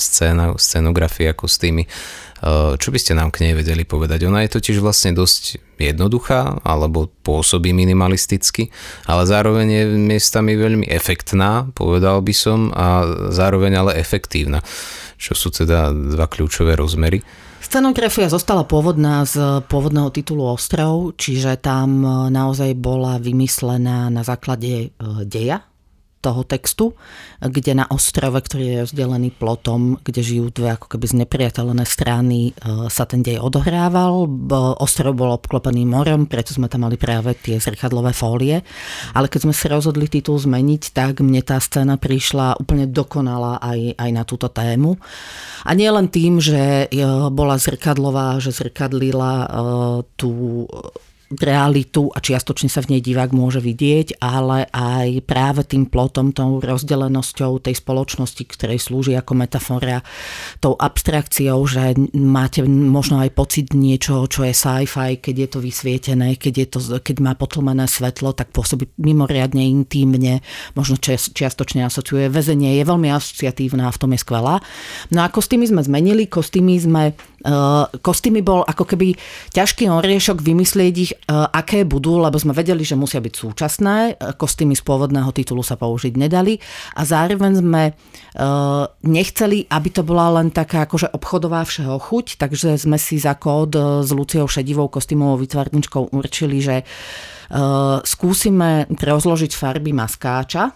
[0.00, 1.84] scéna, scenografia, kostýmy.
[1.84, 1.88] E,
[2.80, 4.24] čo by ste nám k nej vedeli povedať?
[4.24, 8.72] Ona je totiž vlastne dosť jednoduchá, alebo pôsobí minimalisticky,
[9.04, 14.64] ale zároveň je miestami veľmi efektná, povedal by som, a zároveň ale efektívna.
[15.20, 17.20] čo sú teda dva kľúčové rozmery.
[17.58, 22.00] Scenografia zostala pôvodná z pôvodného titulu Ostrov, čiže tam
[22.32, 24.96] naozaj bola vymyslená na základe
[25.28, 25.68] deja
[26.18, 26.98] toho textu,
[27.38, 32.90] kde na ostrove, ktorý je rozdelený plotom, kde žijú dve ako keby znepriateľné strany, e,
[32.90, 34.26] sa ten dej odohrával.
[34.82, 38.66] Ostrov bol obklopený morom, preto sme tam mali práve tie zrkadlové fólie.
[39.14, 43.94] Ale keď sme sa rozhodli titul zmeniť, tak mne tá scéna prišla úplne dokonalá aj,
[43.94, 44.98] aj na túto tému.
[45.62, 49.46] A nie len tým, že e, bola zrkadlová, že zrkadlila e,
[50.18, 50.66] tú
[51.28, 56.56] realitu a čiastočne sa v nej divák môže vidieť, ale aj práve tým plotom, tou
[56.56, 60.00] rozdelenosťou tej spoločnosti, ktorej slúži ako metafora,
[60.64, 66.40] tou abstrakciou, že máte možno aj pocit niečo, čo je sci-fi, keď je to vysvietené,
[66.40, 70.40] keď, je to, keď má potlmené svetlo, tak pôsobí mimoriadne intímne,
[70.72, 74.64] možno čiastočne asociuje väzenie, je veľmi asociatívna a v tom je skvelá.
[75.12, 77.12] No a kostýmy sme zmenili, kostýmy sme
[78.02, 79.14] kostýmy bol ako keby
[79.54, 83.96] ťažký oriešok vymyslieť ich, eh, aké budú, lebo sme vedeli, že musia byť súčasné.
[84.18, 86.58] Eh, kostýmy z pôvodného titulu sa použiť nedali
[86.98, 87.82] a zároveň sme
[89.02, 93.74] nechceli, aby to bola len taká akože obchodová všeho chuť, takže sme si za kód
[93.74, 96.86] s Luciou Šedivou kostýmovou vytvarničkou určili, že
[98.06, 100.70] skúsime rozložiť farby maskáča,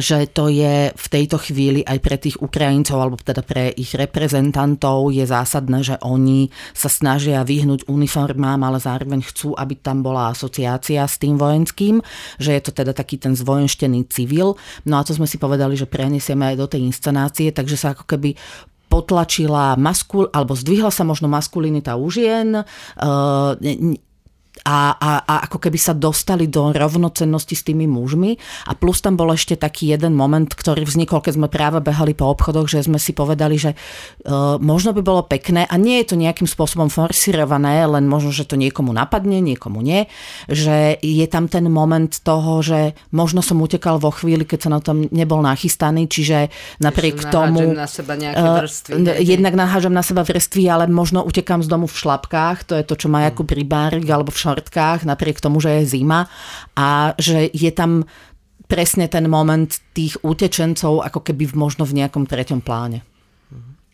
[0.00, 5.12] že to je v tejto chvíli aj pre tých Ukrajincov, alebo teda pre ich reprezentantov
[5.12, 11.04] je zásadné, že oni sa snažia vyhnúť uniformám, ale zároveň chcú, aby tam bola asociácia
[11.04, 12.00] s tým vojenským,
[12.40, 14.56] že je to teda taký ten zvojenštený civil.
[14.88, 18.08] No a to sme si povedali, že prenesieme aj do tej inscenácie, takže sa ako
[18.08, 18.34] keby
[18.88, 22.64] potlačila maskul, alebo zdvihla sa možno maskulinita u žien,
[24.68, 28.36] a, a, a ako keby sa dostali do rovnocennosti s tými mužmi.
[28.68, 32.28] A plus tam bol ešte taký jeden moment, ktorý vznikol, keď sme práve behali po
[32.28, 36.20] obchodoch, že sme si povedali, že uh, možno by bolo pekné, a nie je to
[36.20, 40.04] nejakým spôsobom forsirované, len možno, že to niekomu napadne, niekomu nie,
[40.52, 44.80] že je tam ten moment toho, že možno som utekal vo chvíli, keď sa na
[44.84, 46.52] tom nebol nachystaný, čiže
[46.84, 47.72] napriek tomu...
[47.72, 48.92] na seba nejaké eh, vrstvy.
[49.00, 52.84] Uh, jednak nahážem na seba vrstvy, ale možno utekám z domu v šlapkách, to je
[52.84, 53.26] to, čo má mm.
[53.32, 56.26] Jakub Rybárik, alebo v šortkách, napriek tomu, že je zima
[56.74, 58.02] a že je tam
[58.68, 63.06] presne ten moment tých utečencov ako keby možno v nejakom treťom pláne.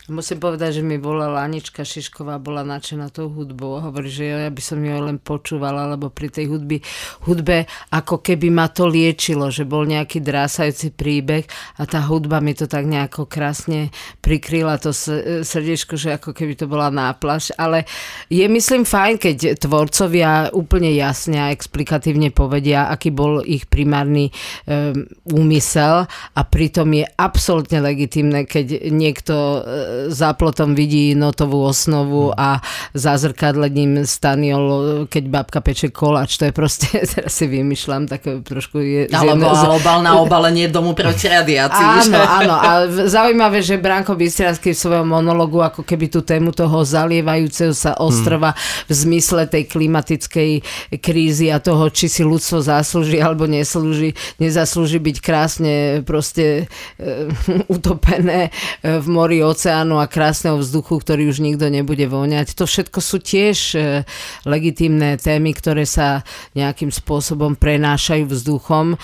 [0.04, 4.60] Musím povedať, že mi volala Anička Šišková, bola nadšená tou hudbou hovorí, že ja by
[4.60, 6.84] som ju len počúvala, lebo pri tej hudby,
[7.24, 11.48] hudbe ako keby ma to liečilo, že bol nejaký drásajúci príbeh
[11.80, 13.88] a tá hudba mi to tak nejako krásne
[14.20, 14.92] prikryla to
[15.40, 17.88] srdiečko, že ako keby to bola náplaš, ale
[18.28, 24.28] je myslím fajn, keď tvorcovia úplne jasne a explikatívne povedia, aký bol ich primárny
[24.68, 26.04] um, úmysel
[26.36, 29.64] a pritom je absolútne legitimné, keď niekto
[30.08, 32.38] za plotom vidí notovú osnovu hmm.
[32.38, 32.50] a
[32.94, 36.36] za zrkadlením staniol, keď babka peče koláč.
[36.40, 39.02] To je proste, teraz si vymýšľam, tak trošku je...
[39.10, 39.64] Alebo, z...
[39.68, 42.10] obal na obalenie domu proti radiácii.
[42.10, 42.54] Áno, áno.
[42.54, 47.94] A zaujímavé, že Branko Bystriansky v svojom monologu ako keby tú tému toho zalievajúceho sa
[48.00, 48.88] ostrova hmm.
[48.88, 50.50] v zmysle tej klimatickej
[50.98, 56.66] krízy a toho, či si ľudstvo zaslúži alebo neslúži, nezaslúži byť krásne proste
[56.98, 57.28] uh,
[57.74, 58.48] utopené
[58.80, 62.56] e, v mori oceánu oceánu a krásneho vzduchu, ktorý už nikto nebude voňať.
[62.56, 63.78] To všetko sú tiež e,
[64.48, 66.24] legitímne témy, ktoré sa
[66.56, 68.96] nejakým spôsobom prenášajú vzduchom.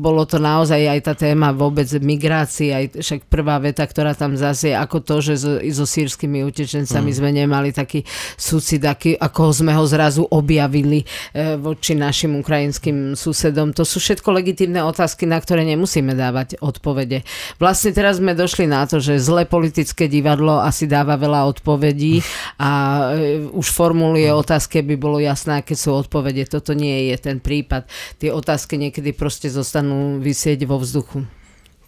[0.00, 4.72] Bolo to naozaj aj tá téma vôbec migrácie, aj však prvá veta, ktorá tam zase
[4.72, 7.16] je, ako to, že so, so sírskymi utečencami mm.
[7.20, 8.08] sme nemali taký
[8.40, 11.04] súcit, aký, ako sme ho zrazu objavili
[11.36, 13.76] e, voči našim ukrajinským susedom.
[13.76, 17.26] To sú všetko legitímne otázky, na ktoré nemusíme dávať odpovede.
[17.60, 22.22] Vlastne teraz sme došli na to, že zle politické politické divadlo asi dáva veľa odpovedí
[22.62, 22.70] a
[23.18, 26.46] e, už formuluje otázky, by bolo jasné, aké sú odpovede.
[26.46, 27.90] Toto nie je ten prípad.
[28.22, 31.26] Tie otázky niekedy proste zostanú vysieť vo vzduchu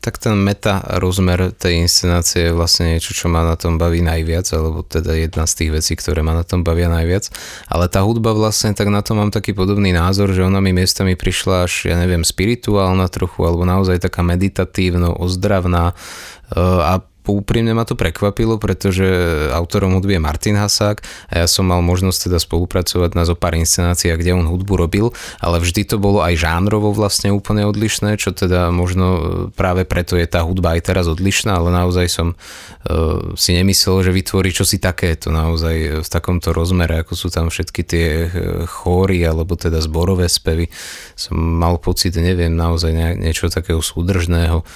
[0.05, 4.45] tak ten meta rozmer tej inscenácie je vlastne niečo, čo ma na tom baví najviac,
[4.53, 7.33] alebo teda jedna z tých vecí, ktoré ma na tom bavia najviac.
[7.73, 11.17] Ale tá hudba vlastne, tak na to mám taký podobný názor, že ona mi miestami
[11.17, 15.97] prišla až, ja neviem, spirituálna trochu, alebo naozaj taká meditatívno, ozdravná
[16.53, 17.01] e, a
[17.33, 19.07] úprimne ma to prekvapilo, pretože
[19.49, 21.01] autorom hudby je Martin Hasák
[21.33, 25.07] a ja som mal možnosť teda spolupracovať na zo pár inscenáciách, kde on hudbu robil,
[25.41, 29.21] ale vždy to bolo aj žánrovo vlastne úplne odlišné, čo teda možno e,
[29.57, 34.11] práve preto je tá hudba aj teraz odlišná, ale naozaj som uh, si nemyslel, že
[34.11, 38.29] vytvorí čosi takéto naozaj v takomto rozmere, ako sú tam všetky tie e,
[38.67, 40.67] chóry alebo teda zborové spevy.
[41.15, 44.67] Som mal pocit, neviem, naozaj niečo takého súdržného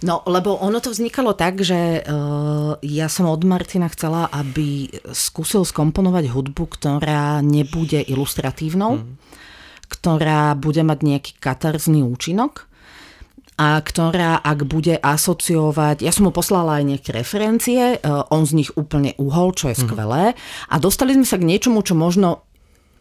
[0.00, 5.68] No, lebo ono to vznikalo tak, že uh, ja som od Martina chcela, aby skúsil
[5.68, 9.04] skomponovať hudbu, ktorá nebude ilustratívnou, mm.
[9.92, 12.64] ktorá bude mať nejaký katarzný účinok
[13.60, 18.56] a ktorá, ak bude asociovať, ja som mu poslala aj nejaké referencie, uh, on z
[18.56, 19.82] nich úplne uhol, čo je mm.
[19.84, 20.24] skvelé
[20.72, 22.48] a dostali sme sa k niečomu, čo možno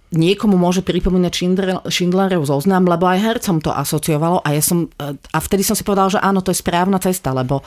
[0.09, 5.37] niekomu môže pripomínať Schindler, Schindlerov zoznam, lebo aj hercom to asociovalo a ja som, a
[5.37, 7.61] vtedy som si povedal, že áno, to je správna cesta, lebo,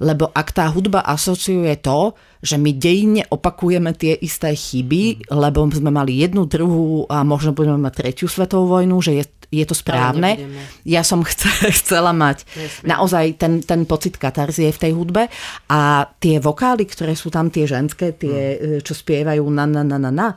[0.00, 5.92] lebo ak tá hudba asociuje to, že my dejine opakujeme tie isté chyby, lebo sme
[5.92, 9.24] mali jednu, druhú a možno budeme mať tretiu svetovú vojnu, že je,
[9.60, 10.36] je to správne.
[10.82, 11.22] Ja som
[11.78, 12.86] chcela mať Nesmiem.
[12.90, 15.22] naozaj ten, ten pocit katarzie v tej hudbe
[15.70, 18.82] a tie vokály, ktoré sú tam tie ženské, tie, mm.
[18.82, 20.28] čo spievajú na, na, na, na, na,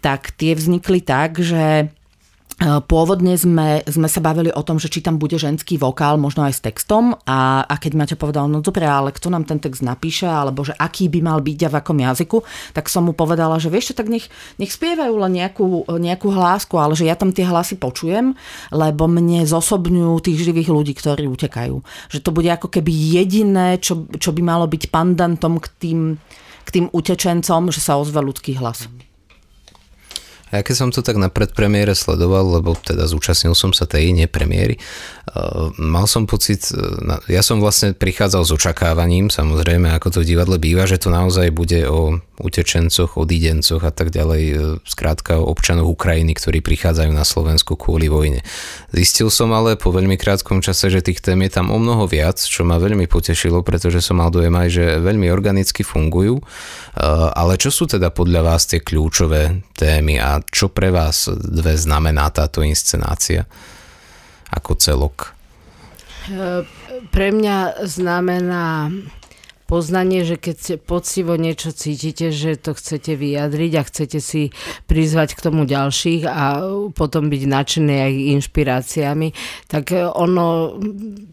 [0.00, 1.92] tak tie vznikli tak, že
[2.60, 6.60] Pôvodne sme, sme sa bavili o tom, že či tam bude ženský vokál, možno aj
[6.60, 10.28] s textom a, a keď Maťo povedal, no dobre, ale kto nám ten text napíše,
[10.28, 12.44] alebo že aký by mal byť a v akom jazyku,
[12.76, 14.28] tak som mu povedala, že vieš tak nech,
[14.60, 18.36] nech spievajú len nejakú, nejakú hlásku, ale že ja tam tie hlasy počujem,
[18.76, 21.80] lebo mne zosobňujú tých živých ľudí, ktorí utekajú.
[22.12, 26.00] Že to bude ako keby jediné, čo, čo by malo byť pandantom k tým,
[26.64, 28.84] k tým utečencom, že sa ozve ľudský hlas.
[30.50, 34.10] A ja keď som to tak na predpremiére sledoval, lebo teda zúčastnil som sa tej
[34.14, 34.78] nepremiéry,
[35.34, 40.34] uh, mal som pocit, uh, ja som vlastne prichádzal s očakávaním, samozrejme, ako to v
[40.34, 45.48] divadle býva, že to naozaj bude o utečencoch, odídencoch a tak ďalej, uh, skrátka o
[45.52, 48.40] občanoch Ukrajiny, ktorí prichádzajú na Slovensku kvôli vojne.
[48.90, 52.40] Zistil som ale po veľmi krátkom čase, že tých tém je tam o mnoho viac,
[52.40, 56.42] čo ma veľmi potešilo, pretože som mal dojem aj, že veľmi organicky fungujú.
[57.36, 62.28] Ale čo sú teda podľa vás tie kľúčové témy a čo pre vás dve znamená
[62.34, 63.46] táto inscenácia
[64.50, 65.16] ako celok?
[66.28, 66.66] E,
[67.08, 68.90] pre mňa znamená
[69.70, 74.50] poznanie, že keď poctivo niečo cítite, že to chcete vyjadriť a chcete si
[74.90, 76.58] prizvať k tomu ďalších a
[76.90, 79.28] potom byť nadšený aj inšpiráciami,
[79.70, 80.74] tak ono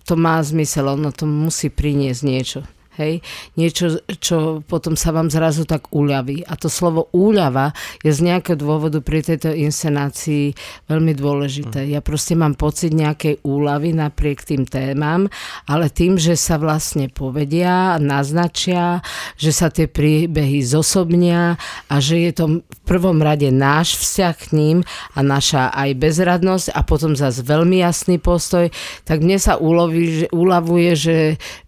[0.06, 2.62] to má zmysel, ono to musí priniesť niečo.
[2.98, 3.22] Hej?
[3.56, 6.44] Niečo, čo potom sa vám zrazu tak uľaví.
[6.46, 7.72] A to slovo úľava
[8.02, 10.54] je z nejakého dôvodu pri tejto inscenácii
[10.90, 11.86] veľmi dôležité.
[11.88, 15.30] Ja proste mám pocit nejakej úľavy napriek tým témam,
[15.70, 19.06] ale tým, že sa vlastne povedia, naznačia,
[19.38, 21.56] že sa tie príbehy zosobnia
[21.88, 24.78] a že je to v prvom rade náš vzťah k ním
[25.14, 28.72] a naša aj bezradnosť a potom zase veľmi jasný postoj,
[29.04, 31.20] tak mne sa uloví, že, uľavuje, že,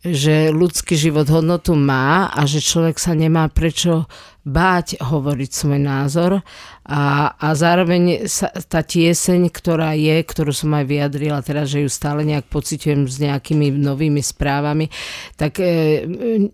[0.03, 4.07] že ľudský život život hodnotu má a že človek sa nemá prečo
[4.49, 6.31] báť hovoriť svoj názor
[6.89, 11.89] a, a zároveň sa, tá tieseň, ktorá je, ktorú som aj vyjadrila teraz, že ju
[11.89, 14.89] stále nejak pociťujem s nejakými novými správami,
[15.37, 16.01] tak e,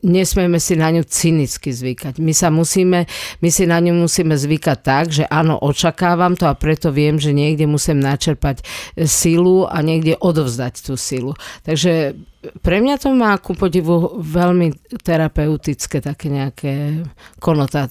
[0.03, 2.19] nesmieme si na ňu cynicky zvykať.
[2.19, 3.07] My sa musíme,
[3.39, 7.31] my si na ňu musíme zvykať tak, že áno, očakávam to a preto viem, že
[7.31, 8.59] niekde musím načerpať
[9.07, 11.31] silu a niekde odovzdať tú silu.
[11.63, 12.11] Takže
[12.61, 16.73] pre mňa to má ku podivu veľmi terapeutické také nejaké
[17.41, 17.84] konotácie.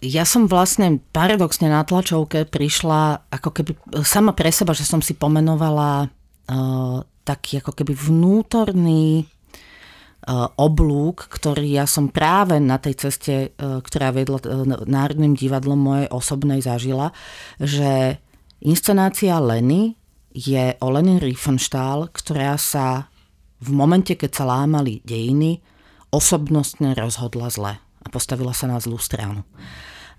[0.00, 5.12] Ja som vlastne paradoxne na tlačovke prišla ako keby sama pre seba, že som si
[5.12, 13.52] pomenovala uh, taký ako keby vnútorný uh, oblúk, ktorý ja som práve na tej ceste,
[13.60, 14.40] uh, ktorá vedla
[14.88, 17.12] Národným divadlom mojej osobnej zažila,
[17.60, 18.16] že
[18.64, 20.00] inscenácia Leny
[20.32, 23.12] je o Leni Riefenstahl, ktorá sa
[23.60, 25.60] v momente, keď sa lámali dejiny,
[26.16, 29.44] osobnostne rozhodla zle a postavila sa na zlú stranu.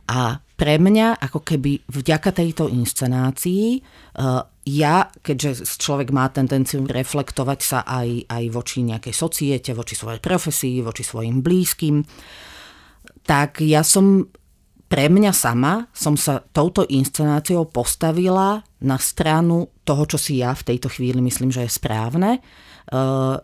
[0.08, 3.84] A pre mňa, ako keby vďaka tejto inscenácii,
[4.16, 10.24] uh, ja, keďže človek má tendenciu reflektovať sa aj, aj voči nejakej societe, voči svojej
[10.24, 12.08] profesii, voči svojim blízkym,
[13.28, 14.32] tak ja som
[14.88, 20.72] pre mňa sama som sa touto inscenáciou postavila na stranu toho, čo si ja v
[20.72, 22.40] tejto chvíli myslím, že je správne,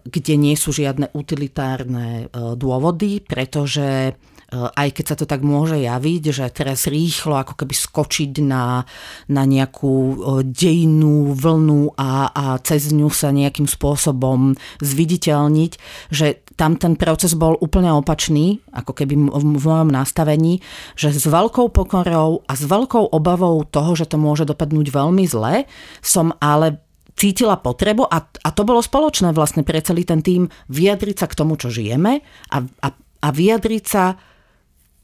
[0.08, 4.16] kde nie sú žiadne utilitárne uh, dôvody, pretože
[4.54, 8.86] Eh, aj keď sa to tak môže javiť, že teraz rýchlo ako keby skočiť na,
[9.34, 15.72] na nejakú eh, dejnú vlnu a, a cez ňu sa nejakým spôsobom zviditeľniť,
[16.14, 20.62] že tam ten proces bol úplne opačný, ako keby v mojom nastavení,
[20.94, 25.66] že s veľkou pokorou a s veľkou obavou toho, že to môže dopadnúť veľmi zle,
[26.06, 26.78] som ale
[27.14, 31.38] cítila potrebu a, a to bolo spoločné vlastne pre celý ten tým vyjadriť sa k
[31.38, 34.18] tomu, čo žijeme a, a, a vyjadriť sa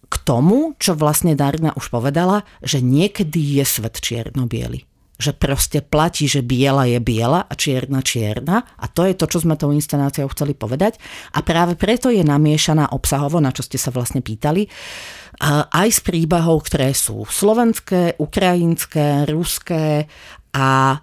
[0.09, 4.89] k tomu, čo vlastne Darina už povedala, že niekedy je svet čierno-biely.
[5.19, 9.43] že proste platí, že biela je biela a čierna čierna a to je to, čo
[9.43, 10.95] sme tou inscenáciou chceli povedať
[11.35, 14.71] a práve preto je namiešaná obsahovo, na čo ste sa vlastne pýtali,
[15.75, 20.07] aj z príbehov, ktoré sú slovenské, ukrajinské, ruské
[20.55, 20.99] a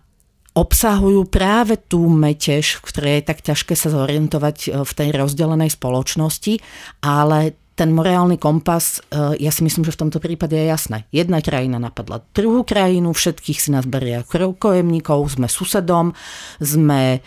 [0.57, 5.71] obsahujú práve tú metež, v ktorej je tak ťažké sa zorientovať e, v tej rozdelenej
[5.77, 6.65] spoločnosti,
[7.05, 11.05] ale ten morálny kompas, e, ja si myslím, že v tomto prípade je jasné.
[11.13, 16.17] Jedna krajina napadla druhú krajinu, všetkých si nás beria krokojemníkov, sme susedom,
[16.57, 17.19] sme e,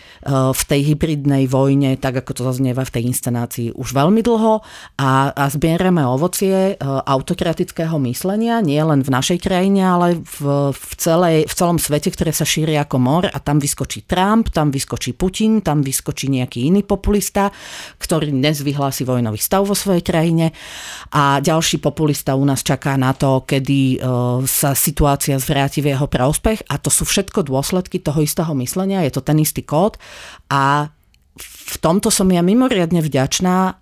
[0.50, 4.58] v tej hybridnej vojne, tak ako to zaznieva v tej inscenácii už veľmi dlho
[4.98, 10.92] a, a zbierame ovocie e, autokratického myslenia, nie len v našej krajine, ale v, v,
[10.98, 15.14] celej, v celom svete, ktoré sa šíri ako mor a tam vyskočí Trump, tam vyskočí
[15.14, 17.54] Putin, tam vyskočí nejaký iný populista,
[18.02, 20.56] ktorý dnes vyhlási vojnový stav vo svojej krajine krajine
[21.10, 24.08] a ďalší populista u nás čaká na to, kedy e,
[24.46, 26.70] sa situácia zvráti v jeho prospech.
[26.70, 29.98] A to sú všetko dôsledky toho istého myslenia, je to ten istý kód.
[30.48, 30.88] A
[31.40, 33.72] v tomto som ja mimoriadne vďačná e,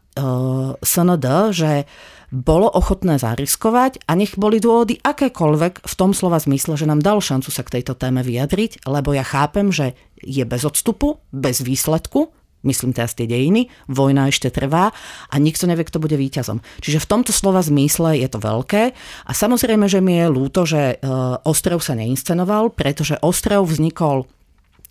[0.80, 1.84] SND, že
[2.28, 7.24] bolo ochotné zariskovať a nech boli dôvody akékoľvek v tom slova zmysle, že nám dal
[7.24, 12.36] šancu sa k tejto téme vyjadriť, lebo ja chápem, že je bez odstupu, bez výsledku,
[12.66, 14.90] myslím teraz tie dejiny, vojna ešte trvá
[15.30, 16.58] a nikto nevie, kto bude víťazom.
[16.82, 18.82] Čiže v tomto slova zmysle je to veľké
[19.26, 21.06] a samozrejme, že mi je ľúto, že e,
[21.46, 24.26] Ostrov sa neinscenoval, pretože Ostrov vznikol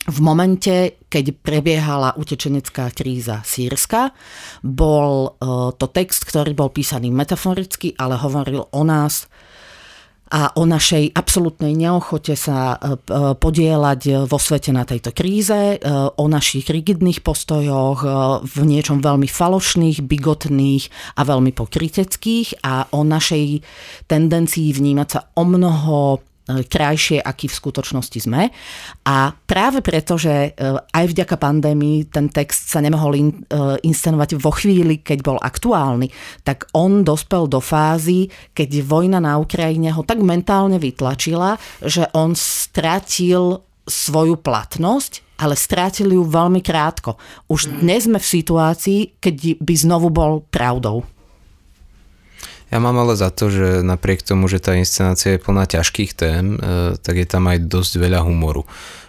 [0.08, 4.16] v momente, keď prebiehala utečenecká kríza sírska,
[4.64, 5.44] bol e,
[5.76, 9.28] to text, ktorý bol písaný metaforicky, ale hovoril o nás,
[10.28, 15.78] a o našej absolútnej neochote sa e, e, podielať vo svete na tejto kríze, e,
[16.14, 18.00] o našich rigidných postojoch,
[18.44, 23.64] v niečom veľmi falošných, bigotných a veľmi pokryteckých a o našej
[24.06, 28.48] tendencii vnímať sa o mnoho E, krajšie, aký v skutočnosti sme.
[29.04, 34.40] A práve preto, že e, aj vďaka pandémii ten text sa nemohol in, e, inscenovať
[34.40, 36.08] vo chvíli, keď bol aktuálny,
[36.48, 42.32] tak on dospel do fázy, keď vojna na Ukrajine ho tak mentálne vytlačila, že on
[42.32, 47.16] stratil svoju platnosť, ale strátili ju veľmi krátko.
[47.48, 51.17] Už dnes sme v situácii, keď by znovu bol pravdou.
[52.68, 56.60] Ja mám ale za to, že napriek tomu, že tá inscenácia je plná ťažkých tém,
[56.60, 58.68] e, tak je tam aj dosť veľa humoru.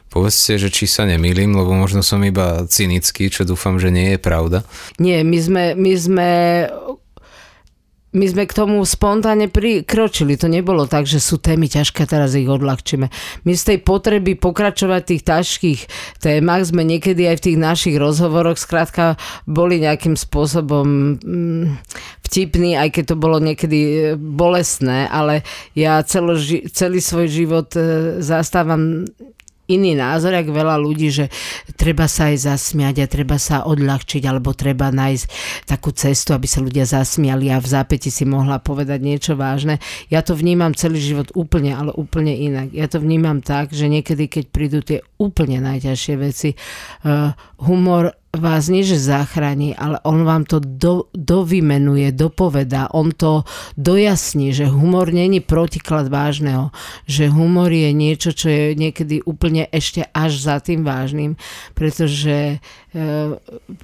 [0.08, 4.20] Povedzte, že či sa nemýlim, lebo možno som iba cynický, čo dúfam, že nie je
[4.20, 4.64] pravda.
[4.96, 6.30] Nie, my sme, my sme
[8.08, 10.40] my sme k tomu spontánne prikročili.
[10.40, 13.06] To nebolo tak, že sú témy ťažké, teraz ich odľahčíme.
[13.44, 15.80] My z tej potreby pokračovať v tých ťažkých
[16.24, 21.64] témach sme niekedy aj v tých našich rozhovoroch skrátka boli nejakým spôsobom mm,
[22.28, 28.20] vtipní, aj keď to bolo niekedy e, bolestné, ale ja celoži- celý svoj život e,
[28.20, 29.08] zastávam
[29.68, 31.28] iný názor, jak veľa ľudí, že
[31.76, 35.26] treba sa aj zasmiať a treba sa odľahčiť, alebo treba nájsť
[35.68, 39.76] takú cestu, aby sa ľudia zasmiali a v zápäti si mohla povedať niečo vážne.
[40.08, 42.72] Ja to vnímam celý život úplne, ale úplne inak.
[42.72, 48.70] Ja to vnímam tak, že niekedy, keď prídu tie úplne najťažšie veci, uh, humor vás
[48.70, 53.42] nie že zachráni, ale on vám to do, dovymenuje, dopoveda, on to
[53.76, 56.70] dojasní, že humor není protiklad vážneho,
[57.04, 61.34] že humor je niečo, čo je niekedy úplne ešte až za tým vážnym,
[61.74, 62.62] pretože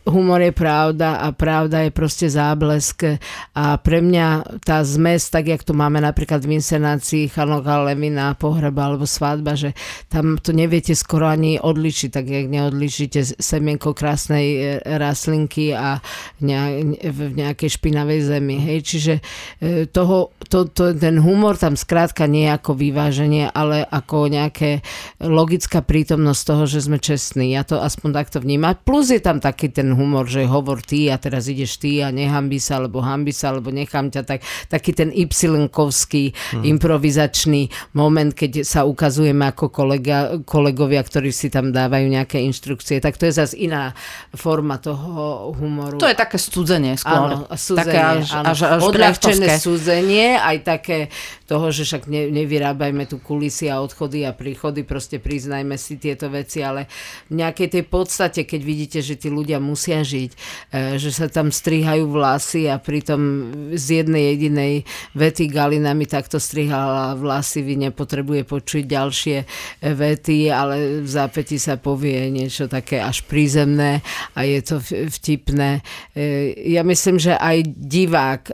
[0.07, 3.19] humor je pravda a pravda je proste záblesk
[3.55, 8.89] a pre mňa tá zmes, tak jak to máme napríklad v inscenácii Chanoka Levina, pohreba
[8.89, 9.73] alebo svadba, že
[10.09, 15.99] tam to neviete skoro ani odlišiť, tak jak neodlišíte semienko krásnej eh, rastlinky a
[16.41, 18.57] v nejakej špinavej zemi.
[18.61, 18.79] Hej?
[18.85, 24.29] Čiže eh, toho, to, to, ten humor tam skrátka nie je ako vyváženie, ale ako
[24.29, 24.85] nejaké
[25.21, 27.53] logická prítomnosť toho, že sme čestní.
[27.53, 28.77] Ja to aspoň takto vnímam.
[28.85, 32.61] Plus je tam taký ten humor, že hovor ty a teraz ideš ty a nehambi
[32.63, 34.41] sa, alebo hambi sa, alebo nechám ťa, tak,
[34.71, 36.63] taký ten y hmm.
[36.65, 43.17] improvizačný moment, keď sa ukazujeme ako kolega, kolegovia, ktorí si tam dávajú nejaké inštrukcie, tak
[43.17, 43.97] to je zase iná
[44.37, 45.99] forma toho humoru.
[45.99, 47.33] To je také studzenie skôr.
[47.33, 48.47] Áno, studzenie, také až, áno.
[48.53, 50.99] až, až Odľahčené studzenie, aj také
[51.45, 56.29] toho, že však ne, nevyrábajme tu kulisy a odchody a príchody, proste priznajme si tieto
[56.33, 56.89] veci, ale
[57.29, 60.31] v nejakej tej podstate, keď vidíte vidíte, že tí ľudia musia žiť,
[61.01, 64.85] že sa tam strihajú vlasy a pritom z jednej jedinej
[65.17, 69.37] vety Galina mi takto strihala vlasy, vy nepotrebuje počuť ďalšie
[69.81, 74.05] vety, ale v zápäti sa povie niečo také až prízemné
[74.37, 75.81] a je to vtipné.
[76.61, 78.53] Ja myslím, že aj divák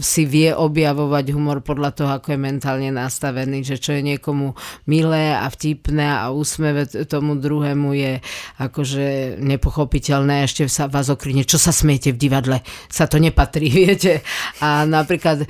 [0.00, 4.56] si vie objavovať humor podľa toho, ako je mentálne nastavený, že čo je niekomu
[4.88, 8.24] milé a vtipné a úsmeve tomu druhému je
[8.56, 14.22] akože nepochopiteľné, ešte sa vás okrine, čo sa smiete v divadle, sa to nepatrí, viete.
[14.62, 15.46] A napríklad e,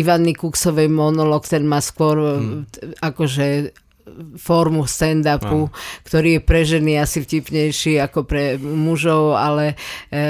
[0.00, 2.98] Ivany Kuksovej monolog, ten má skôr hmm.
[3.04, 3.76] akože
[4.38, 5.72] formu stand-upu, no.
[6.06, 9.74] ktorý je pre ženy asi vtipnejší ako pre mužov, ale
[10.08, 10.24] e,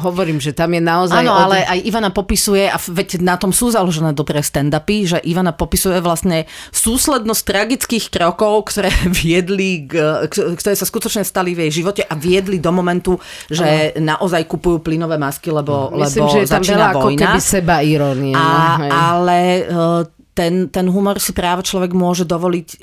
[0.00, 1.24] hovorím, že tam je naozaj...
[1.24, 1.40] Áno, od...
[1.48, 5.98] ale aj Ivana popisuje, a veď na tom sú založené dobré stand-upy, že Ivana popisuje
[6.00, 12.14] vlastne súslednosť tragických krokov, ktoré viedli, k, ktoré sa skutočne stali v jej živote a
[12.16, 13.16] viedli do momentu,
[13.48, 14.16] že ano.
[14.16, 17.00] naozaj kupujú plynové masky, lebo, Myslím, lebo že je tam veľa vojna.
[17.00, 18.34] ako keby seba irónie.
[18.36, 18.46] A,
[18.78, 22.76] no, ale e, ten, ten humor si práve človek môže dovoliť e,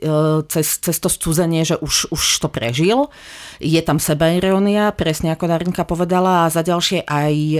[0.45, 3.09] cez, cez to scúzenie, že už, už to prežil.
[3.57, 7.59] Je tam sebairónia, presne ako Darinka povedala a za ďalšie aj, e,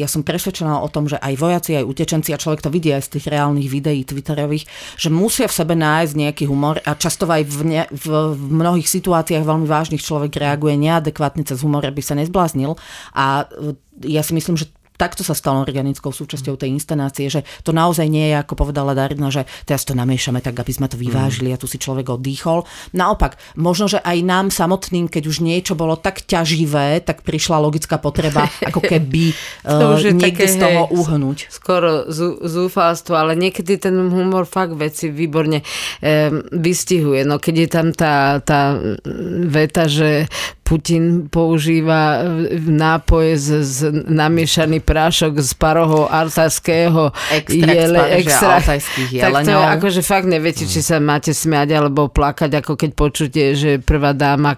[0.00, 3.04] ja som presvedčená o tom, že aj vojaci, aj utečenci a človek to vidí aj
[3.04, 4.64] z tých reálnych videí twitterových,
[4.96, 8.88] že musia v sebe nájsť nejaký humor a často aj v, ne, v, v mnohých
[8.88, 12.80] situáciách veľmi vážnych človek reaguje neadekvátne cez humor, aby sa nezbláznil
[13.12, 13.76] a e,
[14.08, 18.30] ja si myslím, že takto sa stalo organickou súčasťou tej inscenácie, že to naozaj nie
[18.30, 21.66] je, ako povedala Darina, že teraz to namiešame tak, aby sme to vyvážili a tu
[21.66, 22.62] si človek oddychol.
[22.94, 27.98] Naopak, možno, že aj nám samotným, keď už niečo bolo tak ťaživé, tak prišla logická
[27.98, 29.34] potreba, ako keby
[29.66, 31.38] uh, niekde také, z toho hej, uhnúť.
[31.50, 32.06] Skoro
[32.44, 37.26] zúfalstvo, ale niekedy ten humor fakt veci výborne um, vystihuje.
[37.26, 38.78] No keď je tam tá, tá
[39.50, 40.30] veta, že
[40.64, 42.24] Putin používa
[42.56, 47.12] nápoje z, z namiešaný prášok z paroho altajského
[47.52, 48.72] jele, extrakt,
[49.12, 53.42] tak to je akože fakt neviete, či sa máte smiať alebo plakať, ako keď počujete,
[53.52, 54.56] že prvá dáma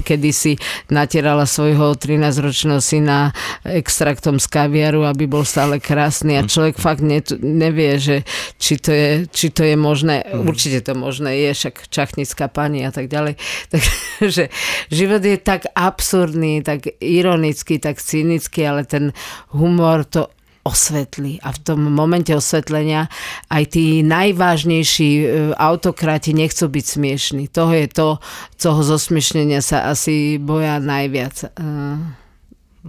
[0.00, 0.56] kedysi
[0.88, 3.36] natierala svojho 13-ročného syna
[3.68, 6.40] extraktom z kaviaru, aby bol stále krásny.
[6.40, 8.16] A človek fakt ne, nevie, že
[8.56, 10.24] či to je, či to je možné.
[10.32, 13.36] Určite to možné je, však čachnická pani a tak ďalej.
[14.24, 14.48] Takže
[14.88, 19.10] život je je tak absurdný, tak ironický, tak cynický, ale ten
[19.50, 20.30] humor to
[20.64, 21.44] osvetlí.
[21.44, 23.12] A v tom momente osvetlenia
[23.52, 27.44] aj tí najvážnejší e, autokrati nechcú byť smiešní.
[27.52, 28.08] To je to,
[28.56, 31.52] toho zosmiešnenia sa asi boja najviac.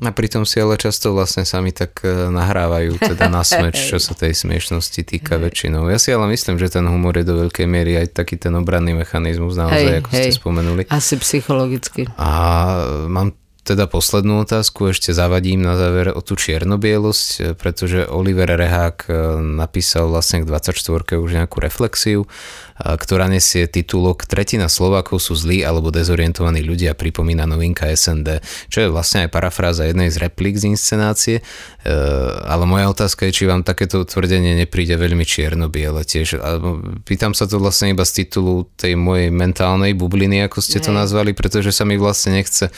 [0.04, 4.12] A pritom si ale často vlastne sami tak e, nahrávajú teda na smeč, čo sa
[4.12, 5.88] tej smiešnosti týka väčšinou.
[5.88, 8.92] Ja si ale myslím, že ten humor je do veľkej miery aj taký ten obranný
[8.92, 10.20] mechanizmus naozaj, hej, ako hej.
[10.20, 10.82] ste spomenuli.
[10.92, 12.12] Asi psychologicky.
[12.20, 12.30] A
[13.08, 13.32] mám
[13.66, 19.12] teda poslednú otázku ešte zavadím na záver o tú čiernobielosť, e, pretože Oliver Rehák e,
[19.42, 21.18] napísal vlastne k 24.
[21.18, 22.30] už nejakú reflexiu
[22.76, 28.92] ktorá nesie titulok Tretina Slovákov sú zlí alebo dezorientovaní ľudia, pripomína novinka SND, čo je
[28.92, 31.44] vlastne aj parafráza jednej z replík z inscenácie, e,
[32.44, 36.36] ale moja otázka je, či vám takéto tvrdenie nepríde veľmi čierno-biele tiež.
[37.08, 41.32] Pýtam sa to vlastne iba z titulu tej mojej mentálnej bubliny, ako ste to nazvali,
[41.32, 42.74] pretože sa mi vlastne nechce e,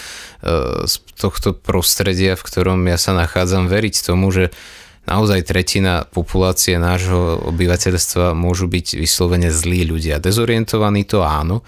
[0.85, 4.53] z tohto prostredia, v ktorom ja sa nachádzam, veriť tomu, že
[5.07, 10.19] naozaj tretina populácie nášho obyvateľstva môžu byť vyslovene zlí ľudia.
[10.19, 11.63] Dezorientovaní to áno,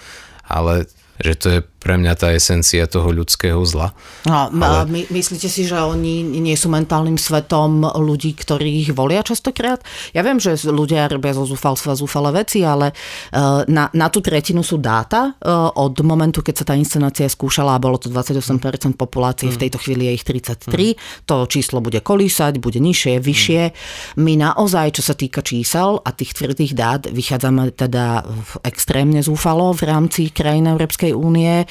[0.45, 0.85] ale
[1.19, 3.95] že to je pre mňa tá esencia toho ľudského zla.
[4.27, 4.85] No, ale...
[4.91, 9.79] my, myslíte si, že oni nie sú mentálnym svetom ľudí, ktorí ich volia častokrát?
[10.11, 14.59] Ja viem, že ľudia robia zo zúfalstva zúfale veci, ale uh, na, na tú tretinu
[14.59, 19.47] sú dáta uh, od momentu, keď sa tá inscenácia skúšala a bolo to 28% populácie,
[19.47, 19.53] mm.
[19.55, 20.95] v tejto chvíli je ich 33, mm.
[21.23, 23.61] to číslo bude kolísať, bude nižšie, vyššie.
[23.63, 23.73] Mm.
[24.19, 28.27] My naozaj, čo sa týka čísel a tých tvrdých dát, vychádzame teda
[28.67, 31.68] extrémne zúfalo v rámci krajín Európskej únie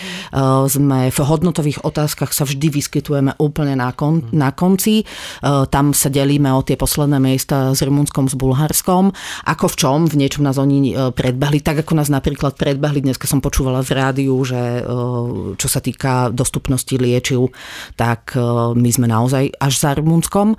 [0.68, 5.02] sme v hodnotových otázkach sa vždy vyskytujeme úplne na, kon, na konci.
[5.02, 9.10] Eh, tam sa delíme o tie posledné miesta s Rumunskom, s Bulharskom.
[9.46, 9.98] Ako v čom?
[10.06, 13.02] V niečom nás oni eh, predbehli, tak ako nás napríklad predbehli.
[13.02, 14.82] Dneska som počúvala v rádiu, že
[15.56, 17.50] čo sa týka dostupnosti liečiv,
[17.94, 18.34] tak
[18.74, 20.54] my sme naozaj až za Rumunskom.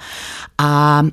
[0.60, 1.04] A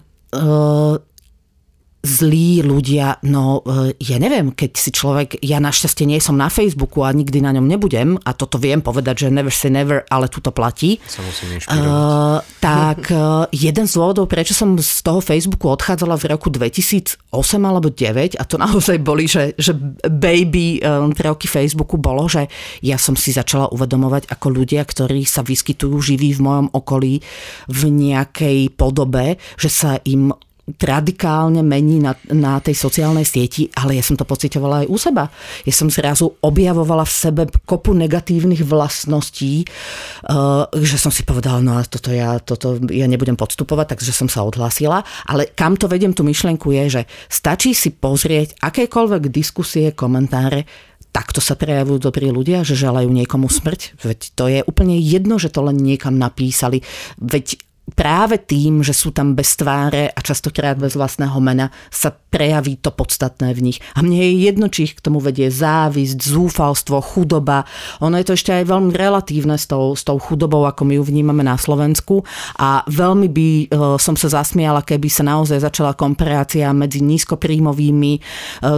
[2.07, 7.03] zlí ľudia, no e, ja neviem, keď si človek, ja našťastie nie som na Facebooku
[7.03, 10.39] a nikdy na ňom nebudem a toto viem povedať, že never say never, ale tu
[10.39, 11.03] to platí.
[11.11, 16.25] Sa musím uh, tak e, jeden z dôvodov, prečo som z toho Facebooku odchádzala v
[16.31, 17.29] roku 2008
[17.61, 19.75] alebo 2009, a to naozaj boli, že, že
[20.07, 20.81] baby
[21.27, 22.47] roky Facebooku bolo, že
[22.81, 27.19] ja som si začala uvedomovať ako ľudia, ktorí sa vyskytujú živí v mojom okolí
[27.67, 30.31] v nejakej podobe, že sa im
[30.67, 35.31] radikálne mení na, na tej sociálnej sieti, ale ja som to pocitovala aj u seba.
[35.62, 41.79] Ja som zrazu objavovala v sebe kopu negatívnych vlastností, uh, že som si povedala, no
[41.79, 45.07] a toto ja, toto ja nebudem podstupovať, takže som sa odhlasila.
[45.31, 50.67] Ale kam to vedem tú myšlenku je, že stačí si pozrieť akékoľvek diskusie, komentáre,
[51.14, 54.03] takto sa prejavujú dobrí ľudia, že želajú niekomu smrť.
[54.03, 56.85] Veď to je úplne jedno, že to len niekam napísali.
[57.17, 57.57] Veď
[57.95, 62.91] práve tým, že sú tam bez tváre a častokrát bez vlastného mena, sa prejaví to
[62.91, 63.78] podstatné v nich.
[63.95, 67.62] A mne je jedno, či ich k tomu vedie závisť, zúfalstvo, chudoba.
[68.03, 71.05] Ono je to ešte aj veľmi relatívne s tou, s tou chudobou, ako my ju
[71.07, 72.26] vnímame na Slovensku.
[72.59, 73.66] A veľmi by e,
[74.03, 78.20] som sa zasmiala, keby sa naozaj začala komparácia medzi nízkopríjmovými e,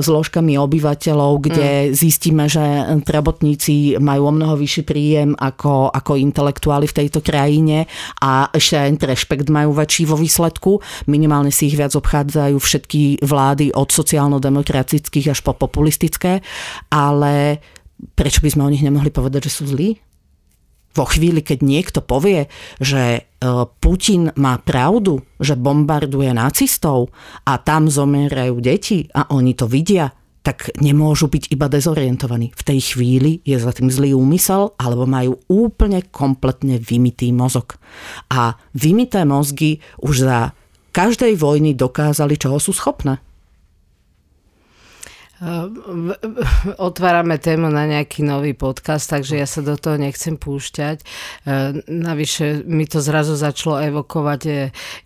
[0.04, 1.92] zložkami obyvateľov, kde mm.
[1.96, 2.62] zistíme, že
[3.08, 7.88] trebotníci majú o mnoho vyšší príjem ako, ako intelektuáli v tejto krajine
[8.20, 10.82] a ešte aj rešpekt majú väčší vo výsledku.
[11.10, 16.40] Minimálne si ich viac obchádzajú všetky vlády od sociálno-demokratických až po populistické.
[16.92, 17.62] Ale
[18.14, 19.98] prečo by sme o nich nemohli povedať, že sú zlí?
[20.96, 22.50] Vo chvíli, keď niekto povie,
[22.82, 23.20] že e,
[23.78, 27.14] Putin má pravdu, že bombarduje nacistov
[27.46, 30.10] a tam zomierajú deti a oni to vidia,
[30.42, 32.54] tak nemôžu byť iba dezorientovaní.
[32.56, 37.76] V tej chvíli je za tým zlý úmysel alebo majú úplne kompletne vymitý mozog.
[38.32, 40.38] A vymité mozgy už za
[40.96, 43.20] každej vojny dokázali, čoho sú schopné.
[46.82, 51.06] Otvárame tému na nejaký nový podcast, takže ja sa do toho nechcem púšťať.
[51.86, 54.52] Navyše mi to zrazu začalo evokovať e,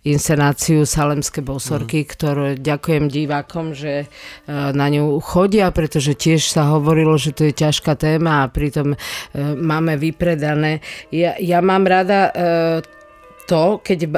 [0.09, 2.07] inscenáciu Salemské bosorky, mm.
[2.09, 4.07] ktorú ďakujem divákom, že e,
[4.49, 8.97] na ňu chodia, pretože tiež sa hovorilo, že to je ťažká téma a pritom e,
[9.53, 10.81] máme vypredané.
[11.13, 12.33] Ja, ja mám rada
[13.45, 14.09] to, keď e,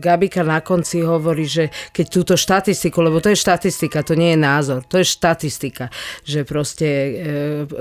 [0.00, 4.38] Gabika na konci hovorí, že keď túto štatistiku, lebo to je štatistika, to nie je
[4.40, 5.92] názor, to je štatistika,
[6.24, 7.10] že proste e,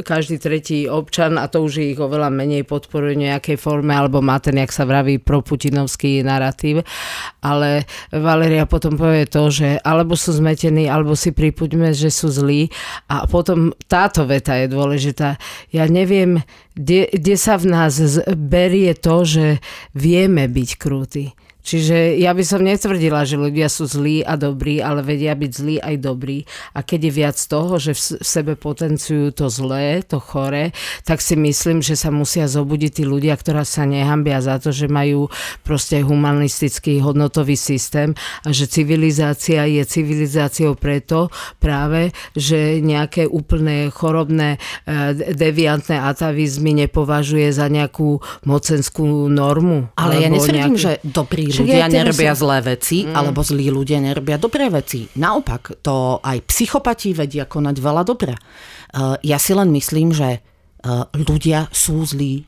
[0.04, 4.60] každý tretí občan, a to už ich oveľa menej podporuje nejakej forme, alebo má ten,
[4.60, 6.84] jak sa vraví, proputinovský narratív,
[7.42, 12.68] ale Valeria potom povie to, že alebo sú zmetení, alebo si pripuďme, že sú zlí
[13.08, 15.40] a potom táto veta je dôležitá.
[15.72, 16.44] Ja neviem,
[16.78, 17.98] kde sa v nás
[18.38, 19.46] berie to, že
[19.98, 21.26] vieme byť krúti.
[21.68, 25.76] Čiže ja by som netvrdila, že ľudia sú zlí a dobrí, ale vedia byť zlí
[25.84, 26.48] aj dobrí.
[26.72, 30.72] A keď je viac toho, že v sebe potenciujú to zlé, to chore,
[31.04, 34.88] tak si myslím, že sa musia zobudiť tí ľudia, ktorá sa nehambia za to, že
[34.88, 35.28] majú
[35.68, 38.16] proste humanistický hodnotový systém
[38.48, 41.28] a že civilizácia je civilizáciou preto
[41.60, 44.56] práve, že nejaké úplné chorobné
[44.88, 49.92] e, deviantné atavizmy nepovažuje za nejakú mocenskú normu.
[50.00, 50.80] Ale ja nesvedím, nejaký...
[50.80, 52.40] že dobrý ľudia nerobia sa...
[52.42, 53.14] zlé veci, mm.
[53.14, 55.06] alebo zlí ľudia nerobia dobré veci.
[55.18, 58.34] Naopak, to aj psychopati vedia konať veľa dobré.
[58.94, 62.48] Uh, ja si len myslím, že uh, ľudia sú zlí.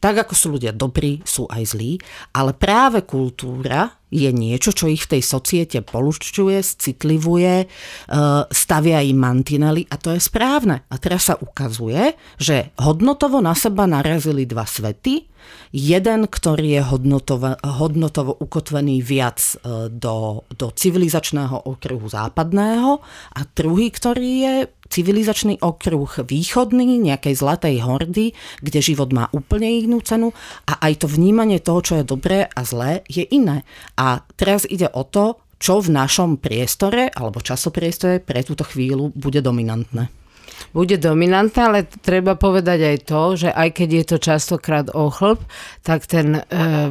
[0.00, 2.00] Tak ako sú ľudia dobrí, sú aj zlí,
[2.32, 9.18] ale práve kultúra je niečo, čo ich v tej societe polušťuje, citlivuje, uh, stavia im
[9.18, 10.82] mantinely a to je správne.
[10.90, 15.30] A teraz sa ukazuje, že hodnotovo na seba narazili dva svety,
[15.70, 22.98] Jeden, ktorý je hodnotovo, hodnotovo ukotvený viac e, do, do civilizačného okruhu západného
[23.34, 24.54] a druhý, ktorý je
[24.90, 30.34] civilizačný okruh východný, nejakej zlatej hordy, kde život má úplne inú cenu
[30.66, 33.62] a aj to vnímanie toho, čo je dobré a zlé, je iné.
[33.96, 39.40] A teraz ide o to, čo v našom priestore alebo časopriestore pre túto chvíľu bude
[39.44, 40.19] dominantné
[40.70, 45.42] bude dominantná, ale treba povedať aj to, že aj keď je to častokrát ochlb,
[45.82, 46.42] tak ten e,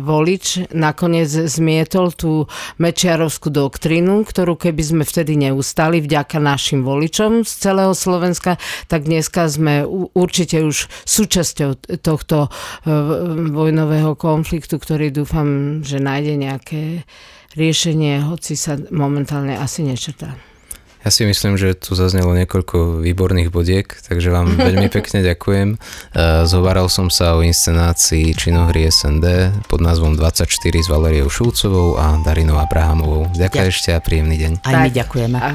[0.03, 2.51] volič nakoniec zmietol tú
[2.81, 8.59] mečiarovskú doktrínu, ktorú keby sme vtedy neustali vďaka našim voličom z celého Slovenska,
[8.91, 12.49] tak dneska sme určite už súčasťou tohto e,
[13.49, 16.81] vojnového konfliktu, ktorý dúfam, že nájde nejaké
[17.55, 20.48] riešenie, hoci sa momentálne asi nečrtá.
[20.99, 25.75] Ja si myslím, že tu zaznelo niekoľko výborných bodiek, takže vám veľmi pekne ďakujem.
[25.75, 25.77] E,
[26.43, 32.59] zhovaral som sa o inscenácii činohry SND pod názvom 24 s Valeriou Šulcovou a Darinou
[32.59, 33.31] Abrahamovou.
[33.31, 33.71] Ďakujem ja.
[33.71, 34.51] ešte a príjemný deň.
[34.67, 35.37] Aj my ďakujeme.
[35.39, 35.51] A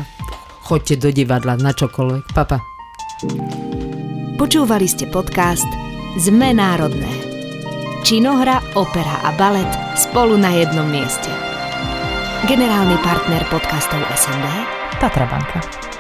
[0.65, 2.25] choďte do divadla na čokoľvek.
[2.33, 2.57] Papa.
[4.41, 5.69] Počúvali ste podcast
[6.17, 7.11] Zme národné.
[8.05, 11.29] Činohra, opera a balet Spolu na jednom mieste.
[12.45, 15.94] Generálny partner podcastov SND Tatrabanka.